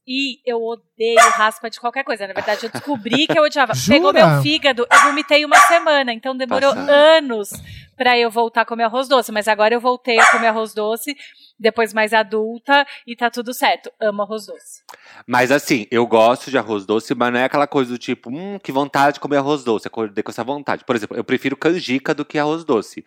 [0.07, 2.27] E eu odeio raspa de qualquer coisa.
[2.27, 3.73] Na verdade, eu descobri que eu odiava.
[3.73, 3.95] Jura?
[3.99, 6.13] Pegou meu fígado, eu vomitei uma semana.
[6.13, 6.93] Então demorou Passada.
[6.93, 7.51] anos
[7.97, 9.31] pra eu voltar a comer arroz doce.
[9.31, 11.17] Mas agora eu voltei a comer arroz doce,
[11.57, 13.93] depois mais adulta, e tá tudo certo.
[14.01, 14.83] Amo arroz doce.
[15.25, 18.59] Mas assim, eu gosto de arroz doce, mas não é aquela coisa do tipo, hum,
[18.59, 19.87] que vontade de comer arroz doce.
[19.87, 20.85] Acordei com essa vontade.
[20.85, 23.05] Por exemplo, eu prefiro canjica do que arroz doce.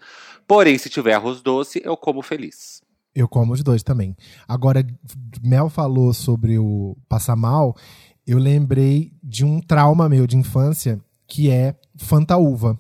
[0.48, 2.85] Porém, se tiver arroz doce, eu como feliz.
[3.16, 4.16] Eu como os dois também.
[4.48, 4.86] Agora,
[5.42, 7.76] Mel falou sobre o passar mal.
[8.28, 12.78] Eu lembrei de um trauma meu de infância que é fantaúva.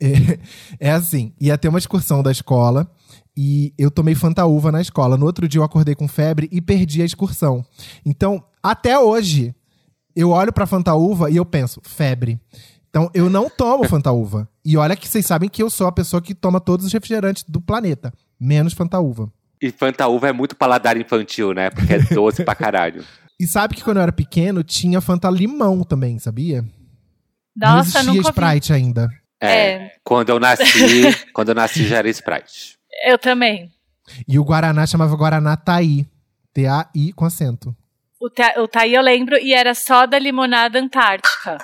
[0.00, 2.90] É, é assim, ia ter uma excursão da escola
[3.36, 5.16] e eu tomei fantaúva na escola.
[5.16, 7.64] No outro dia eu acordei com febre e perdi a excursão.
[8.04, 9.54] Então, até hoje,
[10.14, 12.40] eu olho pra fantaúva e eu penso, febre.
[12.88, 14.48] Então, eu não tomo fantaúva.
[14.64, 17.44] E olha que vocês sabem que eu sou a pessoa que toma todos os refrigerantes
[17.48, 19.30] do planeta, menos fantaúva.
[19.60, 21.70] E fantaúva é muito paladar infantil, né?
[21.70, 23.04] Porque é doce pra caralho.
[23.38, 26.62] E sabe que quando eu era pequeno tinha Fanta limão também, sabia?
[27.56, 28.28] não Nossa, existia nunca vi.
[28.28, 29.08] Sprite ainda.
[29.42, 29.90] É.
[30.04, 30.62] Quando eu nasci,
[31.34, 32.78] quando eu nasci já era Sprite.
[33.04, 33.72] Eu também.
[34.28, 36.06] E o Guaraná chamava Guaraná Taí.
[36.52, 37.76] T-A-I com acento.
[38.24, 41.58] O, ta, o Thaí eu lembro e era só da limonada antártica.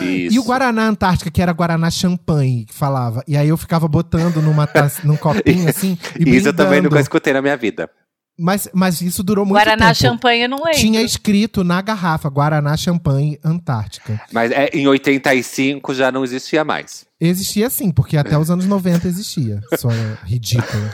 [0.00, 0.36] Isso.
[0.36, 3.24] E o Guaraná Antártica, que era Guaraná Champanhe, que falava.
[3.26, 6.90] E aí eu ficava botando numa taça, num copinho assim e Isso eu também brindando.
[6.90, 7.90] nunca escutei na minha vida.
[8.38, 9.96] Mas, mas isso durou muito Guaraná tempo.
[9.96, 10.78] champanhe eu não lembro.
[10.78, 14.20] Tinha escrito na garrafa Guaraná Champanhe Antártica.
[14.32, 17.04] Mas é, em 85 já não existia mais.
[17.20, 19.60] Existia sim, porque até os anos 90 existia.
[19.78, 20.90] Só é ridículo.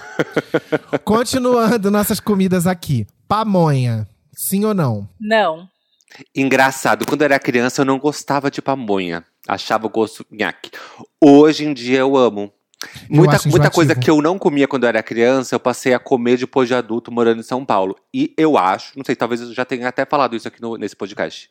[1.05, 3.07] Continuando nossas comidas aqui.
[3.29, 4.07] Pamonha.
[4.41, 5.07] Sim ou não?
[5.21, 5.69] Não.
[6.35, 9.23] Engraçado, quando eu era criança eu não gostava de pamonha.
[9.47, 10.71] Achava o gosto nhaque.
[11.21, 12.51] Hoje em dia eu amo.
[13.11, 15.99] Muita, acho muita coisa que eu não comia quando eu era criança, eu passei a
[15.99, 17.95] comer depois de adulto morando em São Paulo.
[18.15, 20.97] E eu acho, não sei, talvez eu já tenha até falado isso aqui no- nesse
[20.97, 21.51] podcast.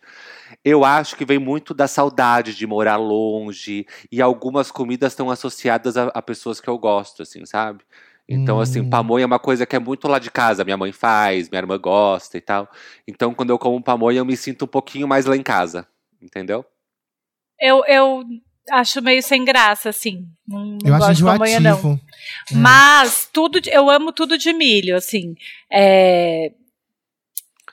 [0.65, 3.85] Eu acho que vem muito da saudade de morar longe.
[4.11, 7.83] E algumas comidas estão associadas a, a pessoas que eu gosto, assim, sabe?
[8.31, 8.61] Então, Hum.
[8.61, 10.63] assim, pamonha é uma coisa que é muito lá de casa.
[10.63, 12.69] Minha mãe faz, minha irmã gosta e tal.
[13.07, 15.87] Então, quando eu como pamonha, eu me sinto um pouquinho mais lá em casa.
[16.21, 16.63] Entendeu?
[17.59, 18.23] Eu, eu
[18.71, 20.27] acho meio sem graça, assim.
[20.47, 21.83] Não, não Eu acho gosto de pamonha, não.
[21.83, 21.99] Hum.
[22.51, 25.35] Mas tudo, de- eu amo tudo de milho, assim.
[25.71, 26.51] É,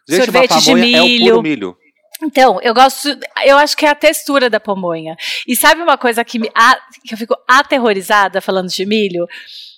[0.08, 1.26] Gente, Sorvete de pamonha é o milho.
[1.32, 1.76] puro milho.
[2.22, 3.08] Então, eu gosto.
[3.44, 5.16] Eu acho que é a textura da pamonha.
[5.46, 9.26] E sabe uma coisa que, me, a- que eu fico aterrorizada falando de milho?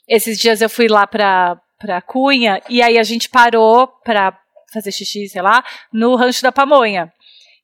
[0.09, 4.37] Esses dias eu fui lá pra, pra Cunha e aí a gente parou pra
[4.73, 7.13] fazer xixi, sei lá, no rancho da pamonha.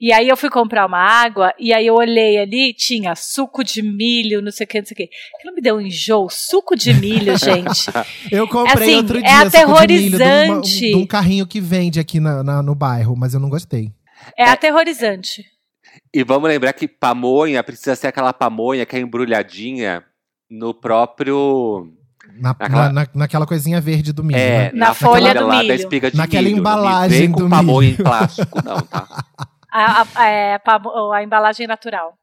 [0.00, 3.80] E aí eu fui comprar uma água e aí eu olhei ali, tinha suco de
[3.80, 5.08] milho, não sei o que, não sei o que.
[5.38, 7.90] Aquilo me deu um enjoo, suco de milho, gente.
[8.30, 10.80] Eu comprei Assim, outro é dia suco de milho de, aterrorizante.
[10.90, 13.92] de um carrinho que vende aqui na- na- no bairro, mas eu não gostei.
[14.36, 15.44] É aterrorizante.
[16.12, 20.02] E vamos lembrar que pamonha precisa ser aquela pamonha que é embrulhadinha
[20.50, 21.86] no próprio.
[22.40, 24.38] Na, Aquela- na- na- naquela coisinha verde do milho.
[24.38, 24.78] É, né?
[24.78, 25.72] Na folha do milho.
[25.74, 26.58] espiga de Naquela milho.
[26.58, 28.00] Embalagem vem com do pamonha milho.
[28.00, 29.24] em plástico, não, tá?
[29.76, 30.60] A, a, é,
[31.14, 32.14] a embalagem natural.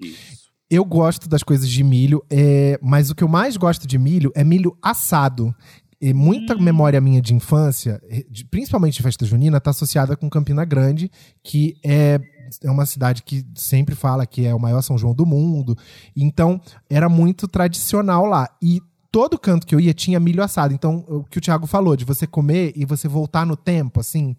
[0.00, 0.46] Isso.
[0.70, 4.30] Eu gosto das coisas de milho, é, mas o que eu mais gosto de milho
[4.36, 5.54] é milho assado.
[6.00, 6.60] E muita Hum.
[6.60, 11.10] memória minha de infância, eh, de- principalmente de festa junina, está associada com Campina Grande,
[11.42, 12.20] que é,
[12.62, 15.76] é uma cidade que sempre fala que é o maior São João do mundo.
[16.14, 18.48] Então, era muito tradicional lá.
[18.62, 18.80] E
[19.16, 20.74] todo canto que eu ia tinha milho assado.
[20.74, 24.36] Então, o que o Thiago falou, de você comer e você voltar no tempo, assim,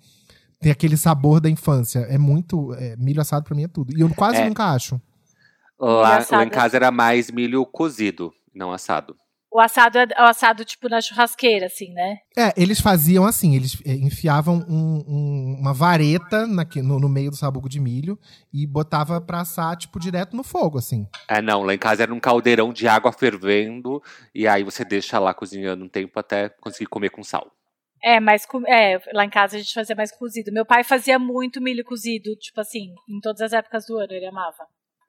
[0.60, 2.02] tem aquele sabor da infância.
[2.02, 2.76] É muito.
[2.76, 3.98] é, milho assado pra mim é tudo.
[3.98, 4.48] E eu quase É.
[4.48, 5.02] nunca acho.
[5.80, 9.16] Lá, lá em casa era mais milho cozido, não assado.
[9.52, 12.18] O assado é o assado, tipo, na churrasqueira, assim, né?
[12.38, 17.30] É, eles faziam assim, eles é, enfiavam um- um- uma vareta naque- no, no meio
[17.32, 18.20] do sabugo de milho
[18.54, 21.08] e botava pra assar, tipo, direto no fogo, assim.
[21.30, 24.02] É, não, lá em casa era um caldeirão de água fervendo,
[24.36, 27.50] e aí você deixa lá cozinhando um tempo até conseguir comer com sal.
[28.04, 30.52] É, mas é, lá em casa a gente fazia mais cozido.
[30.52, 34.28] Meu pai fazia muito milho cozido, tipo assim, em todas as épocas do ano, ele
[34.28, 34.68] amava.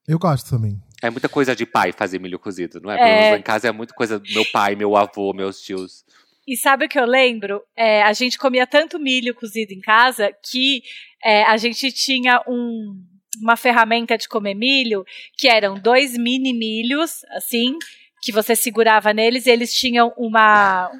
[0.08, 0.80] Eu gosto também.
[1.02, 2.94] É muita coisa de pai fazer milho cozido, não é?
[2.94, 2.98] É.
[2.98, 6.04] Pelo menos lá em casa é muita coisa do meu pai, meu avô, meus tios.
[6.46, 7.60] E sabe o que eu lembro?
[7.76, 10.82] É, a gente comia tanto milho cozido em casa que
[11.22, 13.04] é, a gente tinha um-
[13.42, 15.04] uma ferramenta de comer milho
[15.36, 17.76] que eram dois mini milhos, assim,
[18.22, 20.90] que você segurava neles e eles tinham uma.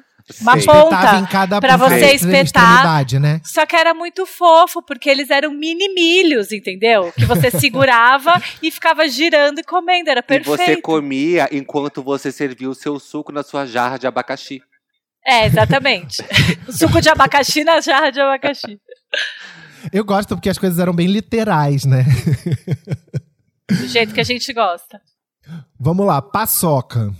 [0.41, 0.65] Uma Sei.
[0.65, 2.43] ponta em cada pra você espetar.
[2.43, 3.41] extremidade, né?
[3.43, 7.11] Só que era muito fofo, porque eles eram mini milhos, entendeu?
[7.13, 10.57] Que você segurava e ficava girando e comendo, era E perfeito.
[10.57, 14.61] você comia enquanto você servia o seu suco na sua jarra de abacaxi.
[15.25, 16.23] É, exatamente.
[16.67, 18.79] o suco de abacaxi na jarra de abacaxi.
[19.91, 22.05] Eu gosto porque as coisas eram bem literais, né?
[23.69, 25.01] Do jeito que a gente gosta.
[25.79, 27.11] Vamos lá, paçoca.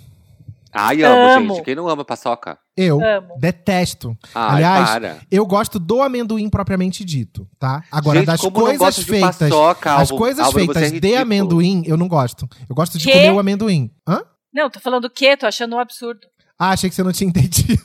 [0.71, 1.55] Ai, amo, Amo.
[1.55, 1.65] gente.
[1.65, 2.57] Quem não ama paçoca?
[2.81, 3.35] Eu Amo.
[3.39, 4.17] detesto.
[4.33, 5.17] Ai, Aliás, para.
[5.29, 7.83] Eu gosto do amendoim propriamente dito, tá?
[7.91, 9.35] Agora, gente, das como não coisas gosto de feitas.
[9.37, 10.17] paçoca, As Álvaro?
[10.17, 11.21] coisas Álvaro, você é feitas de ridículo.
[11.21, 12.47] amendoim, eu não gosto.
[12.69, 13.11] Eu gosto de Quê?
[13.11, 13.91] comer o amendoim.
[14.07, 14.21] Hã?
[14.53, 15.35] Não, tô falando o quê?
[15.37, 16.21] Tô achando um absurdo.
[16.61, 17.81] Ah, achei que você não tinha entendido.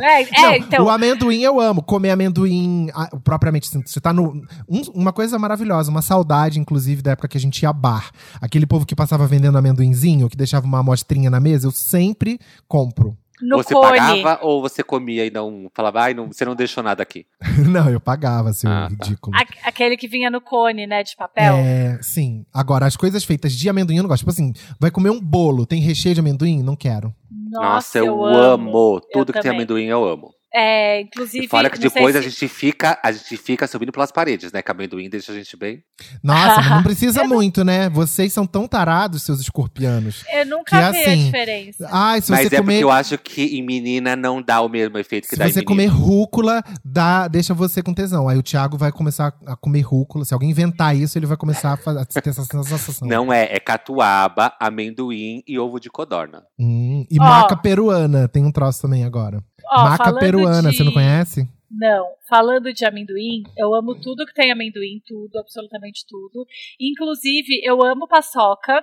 [0.00, 0.84] É, é Não, então.
[0.86, 1.82] O amendoim eu amo.
[1.82, 3.68] Comer amendoim ah, propriamente.
[3.68, 4.32] assim, Você tá no.
[4.66, 8.10] um- uma coisa maravilhosa, uma saudade, inclusive, da época que a gente ia a bar.
[8.40, 13.14] Aquele povo que passava vendendo amendoinzinho, que deixava uma amostrinha na mesa, eu sempre compro.
[13.42, 13.98] No você cone.
[13.98, 17.26] pagava ou você comia e não falava, ai, não, você não deixou nada aqui?
[17.68, 19.04] não, eu pagava, seu Ah, tá.
[19.04, 19.36] ridículo.
[19.36, 21.54] A- aquele que vinha no cone, né, de papel.
[21.56, 22.46] É, sim.
[22.52, 24.20] Agora, as coisas feitas de amendoim eu não gosto.
[24.22, 26.62] Tipo assim, vai comer um bolo, tem recheio de amendoim?
[26.62, 27.14] Não quero.
[27.50, 29.00] Nossa, eu, amo.
[29.12, 29.58] Tudo que tem também.
[29.58, 30.34] amendoim eu amo.
[30.58, 31.48] É, inclusive.
[31.48, 34.62] Fora que depois a se- gente fica, a gente fica subindo pelas paredes, né?
[34.62, 35.82] Que amendoim deixa a gente bem.
[36.22, 37.90] Nossa, mas não precisa muito, né?
[37.90, 40.24] Vocês são tão tarados, seus escorpianos.
[40.32, 41.88] Eu nunca que é vi a assim, diferença.
[41.92, 42.72] Ai, se Mas você é comer.
[42.74, 45.60] porque eu acho que em menina não dá o mesmo efeito que Se dá você
[45.60, 48.26] em comer rúcula, dá, deixa você com tesão.
[48.28, 50.24] Aí o Thiago vai começar a comer rúcula.
[50.24, 53.06] Se alguém inventar isso, ele vai começar a, fa- a ter essa sensação.
[53.06, 56.42] Não é, é catuaba, amendoim e ovo de codorna.
[56.58, 57.24] Hum, e Ó.
[57.24, 59.42] maca peruana, tem um troço também agora.
[59.68, 61.48] Ó, maca falando peruana, de- você não conhece?
[61.70, 66.46] Não, falando de amendoim, eu amo tudo que tem amendoim, tudo, absolutamente tudo.
[66.80, 68.82] Inclusive, eu amo paçoca.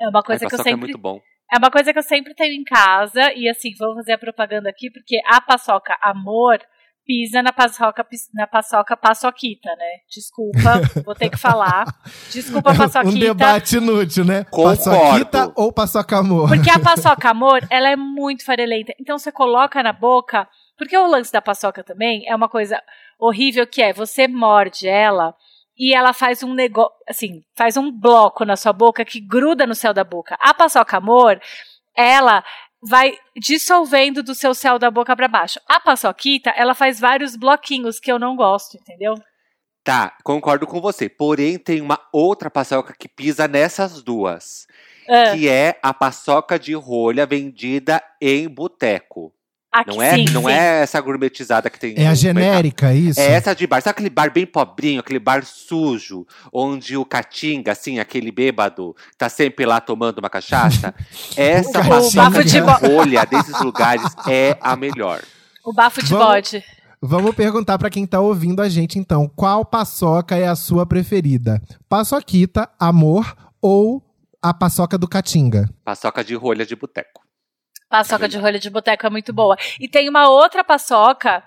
[0.00, 1.20] É uma coisa Ai, que eu é sempre muito bom.
[1.52, 4.70] É uma coisa que eu sempre tenho em casa, e assim, vou fazer a propaganda
[4.70, 6.58] aqui, porque a paçoca Amor
[7.04, 9.98] pisa na paçoca, na paçoca paçoquita, né?
[10.08, 11.84] Desculpa, vou ter que falar.
[12.30, 13.16] Desculpa, paçoquita.
[13.16, 14.44] Um debate inútil, né?
[14.44, 14.84] Concordo.
[14.84, 16.48] Paçoquita ou paçoca amor?
[16.48, 18.92] Porque a paçoca amor, ela é muito farelenta.
[19.00, 22.80] Então você coloca na boca, porque o lance da paçoca também é uma coisa
[23.18, 25.34] horrível que é, você morde ela
[25.76, 29.74] e ela faz um negócio, assim, faz um bloco na sua boca que gruda no
[29.74, 30.36] céu da boca.
[30.38, 31.40] A paçoca amor,
[31.96, 32.44] ela
[32.82, 35.60] vai dissolvendo do seu céu da boca para baixo.
[35.68, 39.14] A paçoquita, ela faz vários bloquinhos que eu não gosto, entendeu?
[39.84, 41.08] Tá, concordo com você.
[41.08, 44.66] Porém, tem uma outra paçoca que pisa nessas duas.
[45.08, 49.32] Ah, Que é a paçoca de rolha vendida em boteco.
[49.72, 50.50] Aqui, Não é, sim, não sim.
[50.50, 51.94] é essa gourmetizada que tem.
[51.96, 53.18] É a genérica, isso?
[53.20, 53.32] mercado.
[53.34, 53.80] É essa de bar.
[53.80, 59.28] Sabe aquele bar bem pobrinho, aquele bar sujo, onde o catinga, assim, aquele bêbado, tá
[59.28, 60.94] sempre lá tomando uma cachaça?
[61.36, 65.20] Essa O paçoca de rolha desses lugares é a melhor.
[65.64, 66.64] O bafo de Vamos- bode.
[67.02, 69.26] Vamos perguntar pra quem tá ouvindo a gente, então.
[69.34, 71.62] Qual paçoca é a sua preferida?
[71.88, 74.02] Paçoquita, amor ou
[74.42, 75.68] a paçoca do Catinga?
[75.82, 77.22] Paçoca de rolha de boteco.
[77.90, 79.56] Paçoca de rolha de boteco é muito boa.
[79.80, 81.42] E tem uma outra paçoca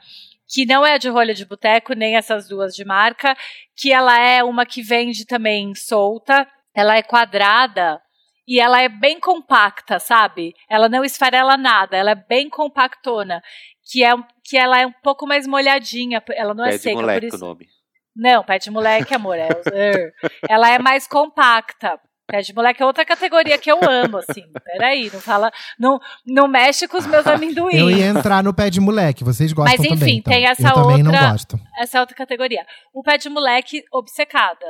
[0.48, 3.36] que não é de rolha de boteco, nem essas duas de marca,
[3.76, 8.02] que ela é uma que vende também solta, ela é quadrada
[8.48, 10.54] e ela é bem compacta, sabe?
[10.70, 13.42] Ela não esfarela nada, ela é bem compactona,
[13.90, 14.12] que é
[14.44, 17.38] que ela é um pouco mais molhadinha, ela não é Pé seca, por moleque isso
[17.38, 17.68] o nome.
[18.16, 19.38] não, pé de moleque, amor.
[19.38, 20.12] É,
[20.50, 22.00] ela é mais compacta.
[22.26, 24.44] Pé de moleque é outra categoria que eu amo, assim.
[24.64, 25.52] Peraí, não fala.
[25.78, 27.78] Não, não mexe com os meus amendoins.
[27.78, 30.18] Eu ia entrar no pé de moleque, vocês gostam Mas, enfim, também.
[30.20, 30.34] então.
[30.34, 31.60] tem essa Eu também não outra- gosto.
[31.78, 32.66] Essa é outra categoria.
[32.94, 34.66] O pé de moleque obcecada.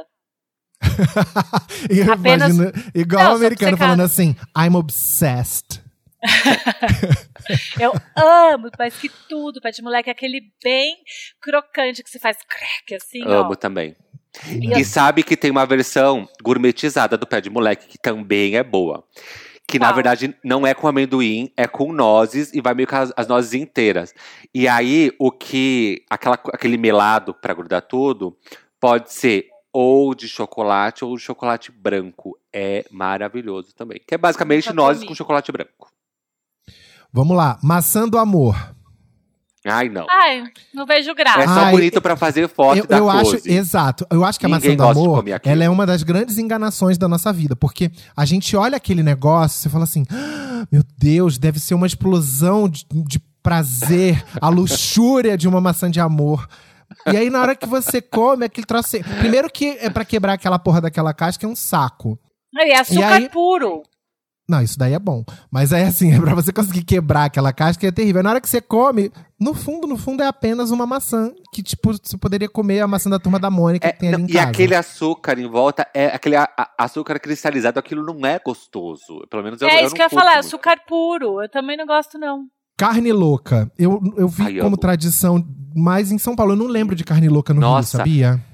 [1.89, 3.77] Eu Apenas- imagino, igual Não, o americano obcecada.
[3.77, 5.81] falando assim, I'm obsessed.
[7.79, 9.61] Eu amo, mas que tudo.
[9.61, 10.95] Pé de moleque é aquele bem
[11.41, 13.55] crocante que se faz crack, assim, Amo ó.
[13.55, 13.95] também.
[14.47, 18.63] E E sabe que tem uma versão gourmetizada do pé de moleque que também é
[18.63, 19.03] boa.
[19.67, 23.13] Que na verdade não é com amendoim, é com nozes e vai meio com as,
[23.15, 24.13] as nozes inteiras.
[24.53, 28.37] E aí o que aquela, aquele melado pra grudar tudo
[28.79, 32.37] pode ser ou de chocolate ou de chocolate branco.
[32.51, 33.99] É maravilhoso também.
[34.05, 35.91] Que é basicamente nozes com chocolate branco.
[37.11, 38.55] Vamos lá, maçã do amor.
[39.65, 40.06] Ai, não.
[40.10, 41.45] Ai, não vejo É graça.
[41.54, 43.49] só Ai, bonito pra fazer foto eu da eu acho, pose.
[43.52, 44.06] exato.
[44.12, 47.08] Eu acho que a Ninguém maçã do amor, ela é uma das grandes enganações da
[47.08, 51.60] nossa vida, porque a gente olha aquele negócio, você fala assim: "Ah, "Meu Deus, deve
[51.60, 56.45] ser uma explosão de, de prazer, a luxúria de uma maçã de amor".
[57.12, 60.60] E aí na hora que você come aquele troço, primeiro que é pra quebrar aquela
[60.60, 62.19] porra daquela casca é um saco.
[62.54, 63.82] E é açúcar aí- puro.
[64.47, 65.23] Não, isso daí é bom.
[65.49, 68.21] Mas aí, assim, é pra você conseguir quebrar aquela casca é terrível.
[68.21, 71.32] Na hora que você come, no fundo, no fundo, é apenas uma maçã.
[71.53, 74.17] Que, tipo, você poderia comer a maçã da turma da Mônica É, que tem ali
[74.17, 74.49] não, em e casa.
[74.49, 79.25] aquele açúcar em volta, é aquele a- a- açúcar cristalizado, aquilo não é gostoso.
[79.29, 80.45] Pelo menos eu, é eu isso não que eu ia falar, muito.
[80.47, 81.41] açúcar puro.
[81.41, 82.45] Eu também não gosto, não.
[82.77, 83.71] Carne louca.
[83.77, 84.77] Eu, eu vi Ai, como amo.
[84.77, 86.53] tradição, mas em São Paulo.
[86.53, 88.03] Eu não lembro de carne louca no Nossa.
[88.03, 88.45] Rio, sabia?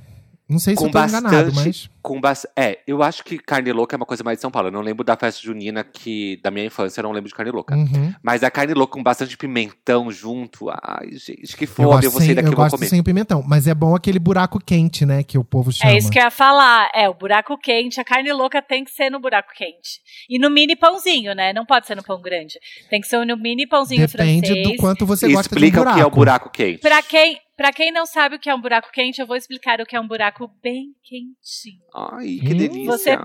[0.49, 1.89] Não sei se Com eu tô enganado, bastante- mas...
[2.01, 4.69] Com bas- É, eu acho que carne louca é uma coisa mais de São Paulo.
[4.69, 7.51] Eu não lembro da festa junina que da minha infância, eu não lembro de carne
[7.51, 7.75] louca.
[7.75, 8.13] Uhum.
[8.23, 10.69] Mas a carne louca com bastante pimentão junto.
[10.69, 11.87] Ai, gente, que Eu, fome.
[11.89, 12.87] gosto Eu vou sair daqui eu e vou gosto comer.
[12.87, 13.43] sem o pimentão.
[13.45, 15.23] Mas é bom aquele buraco quente, né?
[15.23, 15.91] Que o povo chama.
[15.93, 16.89] É isso que eu ia falar.
[16.95, 19.99] É, o buraco quente, a carne louca tem que ser no buraco quente.
[20.29, 21.51] E no mini pãozinho, né?
[21.53, 22.53] Não pode ser no pão grande.
[22.89, 24.67] Tem que ser no mini pãozinho Depende francês.
[24.69, 25.97] do quanto você gosta de um Explica o buraco.
[25.97, 26.79] que é o buraco quente.
[26.79, 29.81] Pra quem, pra quem não sabe o que é um buraco quente, eu vou explicar
[29.81, 31.81] o que é um buraco bem quentinho.
[31.93, 32.57] Ai, que Hum.
[32.57, 32.85] delícia.
[32.85, 33.17] Você-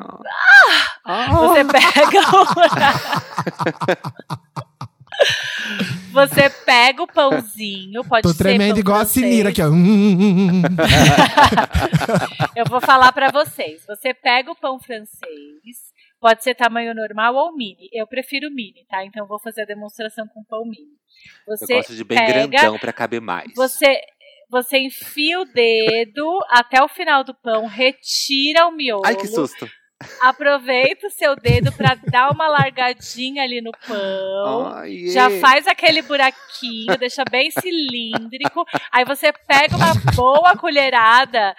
[1.05, 1.27] Ah.
[1.31, 2.45] Você pega o...
[6.13, 9.05] Você pega o pãozinho, pode Tô ser tremendo pão igual a.
[9.05, 9.67] Sinira aqui, ó.
[12.57, 13.85] Eu vou falar pra vocês.
[13.87, 17.89] Você pega o pão francês, pode ser tamanho normal ou mini.
[17.93, 19.05] Eu prefiro mini, tá?
[19.05, 20.95] Então eu vou fazer a demonstração com pão mini.
[21.49, 23.51] Eu Você gosto de bem pega, grandão pra caber mais.
[23.55, 24.01] Você
[24.55, 29.03] você enfia o dedo até o final do pão, retira o miolo.
[29.05, 29.69] Ai, que susto.
[30.21, 34.73] Aproveita o seu dedo pra dar uma largadinha ali no pão.
[34.77, 35.41] Ai, Já é.
[35.41, 38.65] faz aquele buraquinho, deixa bem cilíndrico.
[38.93, 41.57] Aí você pega uma boa colherada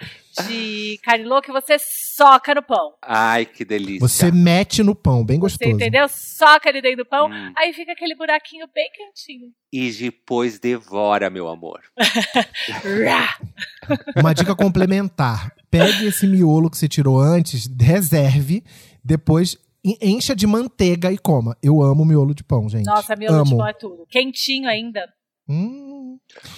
[0.48, 2.92] de carne louca e você soca no pão.
[3.02, 4.00] Ai, que delícia.
[4.00, 5.70] Você mete no pão, bem Você gostoso.
[5.74, 6.06] entendeu?
[6.08, 7.52] Soca ali dentro do pão, Hum.
[7.56, 9.50] aí fica aquele buraquinho bem quentinho.
[9.72, 11.80] E depois devora, meu amor.
[14.16, 15.52] Uma dica complementar.
[15.70, 18.62] Pegue esse miolo que você tirou antes, reserve,
[19.04, 21.56] depois en- encha de manteiga e coma.
[21.62, 22.86] Eu amo miolo de pão, gente.
[22.86, 23.58] Nossa, miolo de amo.
[23.58, 24.06] pão é tudo.
[24.08, 25.00] Quentinho ainda.
[25.48, 25.85] Hum.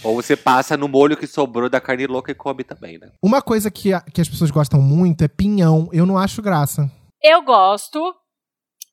[0.02, 3.10] Ou você passa no molho que sobrou da carne louca e come também, né?
[3.22, 5.88] Uma coisa que, a- que as pessoas gostam muito é pinhão.
[5.92, 6.90] Eu não acho graça.
[7.22, 8.14] Eu gosto,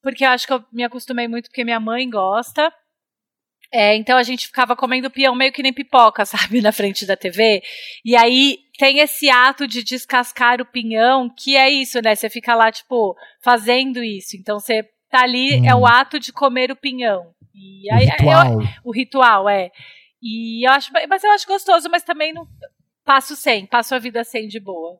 [0.01, 2.71] porque eu acho que eu me acostumei muito porque minha mãe gosta.
[3.73, 6.23] É, então a gente ficava comendo peão meio que nem pipoca,
[6.57, 7.61] sabe, na frente da TV.
[8.05, 12.15] E aí tem esse ato de descascar o pinhão, que é isso, né?
[12.15, 14.37] Você fica lá, tipo, fazendo isso.
[14.37, 15.65] Então você tá ali, Hum.
[15.65, 17.31] é o ato de comer o pinhão.
[17.53, 18.57] E O aí, eu- ritual.
[18.83, 19.71] o ritual, é.
[20.27, 22.47] E eu acho, mas eu acho gostoso, mas também não
[23.03, 24.99] passo sem, passo a vida sem de boa.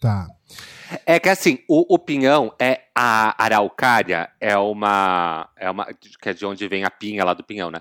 [0.00, 0.26] Tá.
[1.04, 5.84] É que assim, o, o pinhão é a araucária, é uma, é uma.
[5.84, 7.80] que é de onde vem a pinha lá do pinhão, né?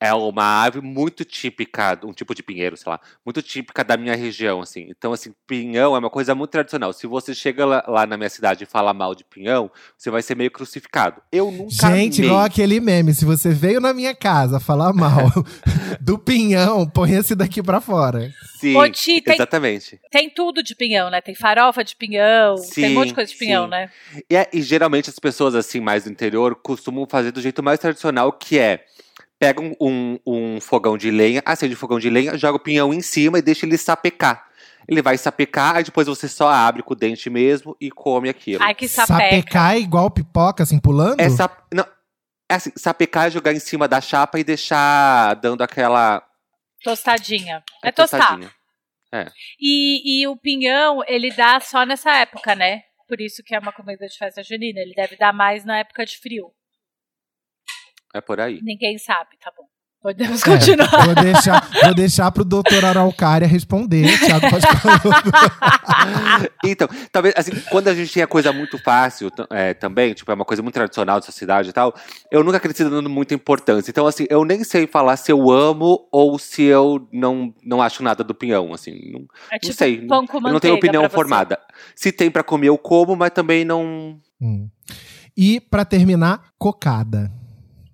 [0.00, 4.16] É uma árvore muito típica, um tipo de pinheiro, sei lá, muito típica da minha
[4.16, 4.88] região, assim.
[4.90, 6.92] Então, assim, pinhão é uma coisa muito tradicional.
[6.92, 10.20] Se você chega lá, lá na minha cidade e fala mal de pinhão, você vai
[10.20, 11.22] ser meio crucificado.
[11.30, 12.30] Eu nunca Gente, amei.
[12.30, 13.14] igual aquele meme.
[13.14, 15.30] Se você veio na minha casa falar mal
[16.00, 18.32] do pinhão, põe esse daqui pra fora.
[18.58, 20.00] Sim, Ô, Ti, tem, exatamente.
[20.10, 21.20] tem tudo de pinhão, né?
[21.20, 23.70] Tem farofa de pinhão, tem um monte de Sim, coisa de pinhão, sim.
[23.70, 23.90] né?
[24.30, 27.78] E, é- e geralmente as pessoas assim mais do interior costumam fazer do jeito mais
[27.78, 28.84] tradicional, que é
[29.38, 32.92] pega um, um- um fogão de lenha, acende o fogão de lenha, joga o pinhão
[32.94, 34.46] em cima e deixa ele sapecar.
[34.88, 38.62] Ele vai sapecar, aí depois você só abre com o dente mesmo e come aquilo.
[38.62, 39.14] Ai, que sapeca.
[39.36, 41.20] Sapecar é igual pipoca, assim, pulando?
[41.20, 41.52] É, sap...
[41.74, 41.84] não,
[42.48, 46.22] é assim, sapecar é jogar em cima da chapa e deixar dando aquela
[46.84, 47.64] Tostadinha.
[47.82, 48.20] É, é tostar.
[48.20, 48.50] tostadinha.
[49.60, 52.82] E, e o pinhão, ele dá só nessa época, né?
[53.08, 54.80] Por isso que é uma comida de festa junina.
[54.80, 56.52] Ele deve dar mais na época de frio.
[58.14, 58.60] É por aí.
[58.62, 59.68] Ninguém sabe, tá bom.
[60.06, 61.04] Podemos É, continuar.
[61.04, 64.06] vou, deixar, vou deixar pro doutor Araucária responder.
[64.20, 65.02] Thiago pode falar.
[66.64, 70.44] Então, talvez, assim, quando a gente tinha coisa muito fácil é, também, tipo, é uma
[70.44, 71.94] coisa muito tradicional dessa cidade e tal,
[72.30, 73.90] eu nunca acreditei dando muita importância.
[73.90, 78.02] Então, assim, eu nem sei falar se eu amo ou se eu não, não acho
[78.02, 78.92] nada do pinhão, assim.
[79.12, 80.06] Não, É não tipo sei.
[80.06, 81.58] pão com eu não tenho opinião formada.
[81.96, 84.18] Se tem pra comer, eu como, mas também não.
[84.40, 84.68] Hum.
[85.36, 87.30] E pra terminar, cocada.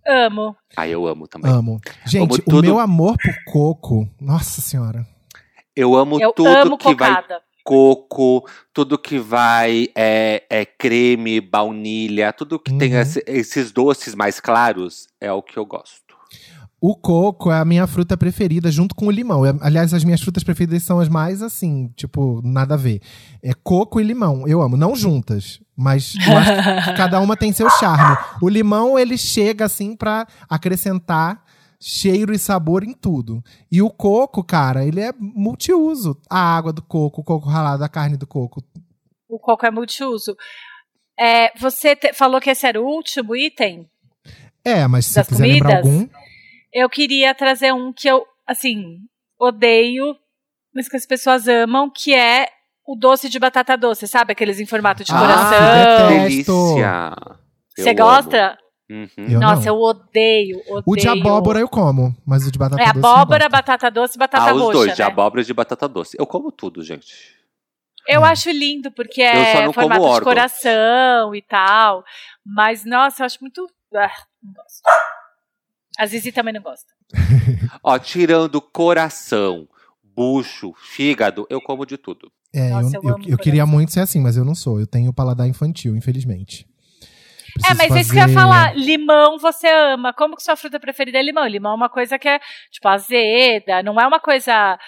[0.06, 0.56] Amo.
[0.76, 1.50] Ah, eu amo também.
[1.50, 1.80] Amo.
[2.04, 2.62] Gente, Amo o tudo.
[2.62, 5.06] meu amor por coco, nossa senhora.
[5.74, 7.40] Eu amo Eu tudo amo que vai cocada.
[7.64, 13.00] coco, tudo que vai é, é creme, baunilha, tudo que tem Uhum.
[13.00, 16.02] esse- esses doces mais claros é o que eu gosto.
[16.80, 19.46] O coco é a minha fruta preferida, junto com o limão.
[19.46, 23.00] É- Aliás, as minhas frutas preferidas são as mais assim, tipo, nada a ver.
[23.40, 24.48] É coco e limão.
[24.48, 24.76] Eu amo.
[24.76, 28.16] Não juntas, mas eu acho que cada uma tem seu charme.
[28.40, 31.44] O limão, ele chega assim pra acrescentar
[31.80, 33.42] cheiro e sabor em tudo.
[33.70, 36.16] E o coco, cara, ele é multiuso.
[36.30, 38.62] A água do coco, o coco ralado, a carne do coco.
[39.28, 40.36] O coco é multiuso.
[41.18, 43.88] É, você te- falou que esse era o último item?
[44.64, 45.92] É, mas se quiser lembrar comidas?
[46.02, 46.08] algum.
[46.72, 48.98] Eu queria trazer um que eu, assim,
[49.38, 50.14] odeio,
[50.74, 52.46] mas que as pessoas amam, que é
[52.86, 54.32] o doce de batata doce, sabe?
[54.32, 55.50] Aqueles em formato de Ah, coração.
[55.50, 56.08] detesto.
[56.08, 57.12] delícia!
[57.78, 58.58] Eu Você gosta?
[58.90, 59.08] Uhum.
[59.16, 59.66] Eu Nossa, não.
[59.76, 60.82] eu odeio, odeio.
[60.84, 64.16] O de abóbora eu como, mas o de batata É doce não abóbora, batata doce
[64.16, 65.06] e batata Ah, os roxa, dois, de né?
[65.06, 66.16] abóbora e de batata doce.
[66.18, 67.14] Eu como tudo, gente.
[68.06, 68.28] Eu É.
[68.30, 70.24] acho lindo, porque Eu só é não como formato de órgão.
[70.24, 72.04] coração e tal.
[72.44, 73.66] Mas, nossa, eu acho muito.
[73.94, 74.10] Ah,
[74.42, 74.82] não gosto.
[75.98, 76.92] A Zizi também não gosta.
[77.82, 79.68] Ó, tirando coração,
[80.02, 82.30] bucho, fígado, eu como de tudo.
[82.54, 84.78] É, Nossa, eu, eu eu, eu queria muito ser assim, mas eu não sou.
[84.80, 86.66] Eu tenho paladar infantil, infelizmente.
[86.66, 88.76] é, Preciso mas é isso que eu ia fazer- falar.
[88.76, 90.12] Limão você ama.
[90.12, 91.46] Como que sua fruta preferida é limão?
[91.46, 92.38] Limão é uma coisa que é,
[92.70, 93.82] tipo, azeda.
[93.82, 94.78] Não é uma coisa,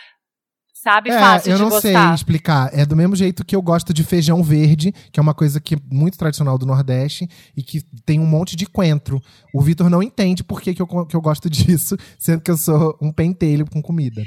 [0.75, 2.69] sabe, É, fácil eu de não sei explicar.
[2.79, 5.75] É do mesmo jeito que eu gosto de feijão verde, que é uma coisa que
[5.75, 9.23] é muito tradicional do Nordeste e que tem um monte de coentro.
[9.55, 12.57] O Vitor não entende por que, que, eu, que eu gosto disso, sendo que eu
[12.59, 14.23] sou um pentelho com comida.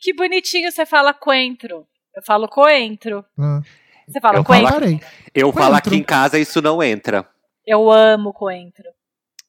[0.00, 1.86] Que bonitinho você fala coentro.
[2.14, 3.24] Eu falo coentro.
[3.38, 3.60] Ah,
[4.08, 4.68] Você fala Eu coentro?
[4.72, 5.00] falo-.
[5.34, 5.88] Eu falo Coentro.
[5.90, 7.26] aqui em casa, isso não entra.
[7.66, 8.84] Eu amo coentro.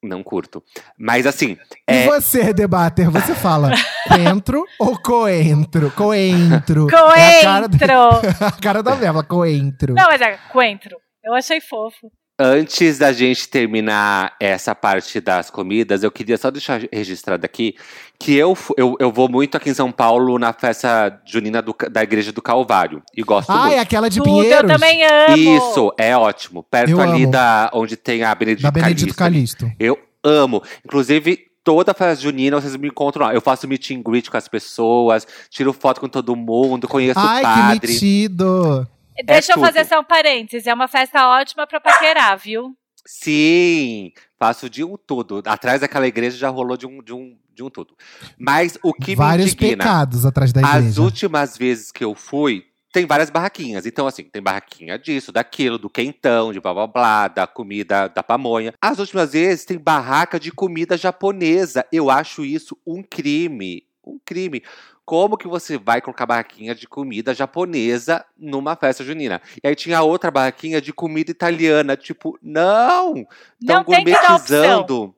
[0.01, 0.61] Não curto.
[0.97, 1.57] Mas assim,
[1.89, 3.71] E é, você, debater, você fala
[4.07, 5.89] coentro ou coentro?
[5.91, 6.87] Coentro.
[7.15, 7.95] É a cara, Coentro!
[8.45, 9.93] a cara da Bela, coentro.
[9.93, 10.97] Não, mas é coentro.
[11.23, 12.11] Eu achei fofo.
[12.37, 17.75] Antes da gente terminar essa parte das comidas, eu queria só deixar registrado aqui
[18.19, 22.01] que eu, eu, eu vou muito aqui em São Paulo na festa junina do da
[22.03, 23.01] Igreja do Calvário.
[23.15, 23.73] E gosto Ah, muito.
[23.75, 24.61] é aquela de Tudo, Pinheiros?
[24.63, 25.37] eu também amo.
[25.37, 26.63] Isso, é ótimo.
[26.63, 27.31] Perto Eu ali amo.
[27.31, 29.65] da onde tem a Benedito, Da Benedito Calixto.
[29.65, 29.77] Calixto.
[29.79, 30.63] Eu amo.
[30.85, 33.33] Inclusive, toda festa junina vocês me encontram lá.
[33.33, 37.23] Eu faço meet and greet com as pessoas, tiro foto com todo mundo, conheço o
[37.23, 37.79] Ai, padre.
[37.79, 38.87] que metido.
[39.25, 39.65] Deixa eu tudo.
[39.65, 40.67] fazer só um parênteses.
[40.67, 42.75] É uma festa ótima pra paquerar, viu?
[43.05, 45.43] Sim, faço de um tudo.
[45.45, 47.95] Atrás daquela igreja já rolou de um, de um, de um tudo.
[48.37, 51.01] Mas o que Vários me indigna, pecados atrás da as igreja.
[51.01, 53.85] últimas vezes que eu fui, tem várias barraquinhas.
[53.85, 58.23] Então, assim, tem barraquinha disso, daquilo, do quentão, de blá blá blá, da comida da
[58.23, 58.73] pamonha.
[58.81, 61.85] As últimas vezes tem barraca de comida japonesa.
[61.91, 63.83] Eu acho isso um crime.
[64.05, 64.61] Um crime.
[65.05, 69.41] Como que você vai colocar barraquinha de comida japonesa numa festa junina?
[69.63, 71.95] E aí tinha outra barraquinha de comida italiana.
[71.97, 73.25] Tipo, não!
[73.61, 75.13] Estão gourmetizando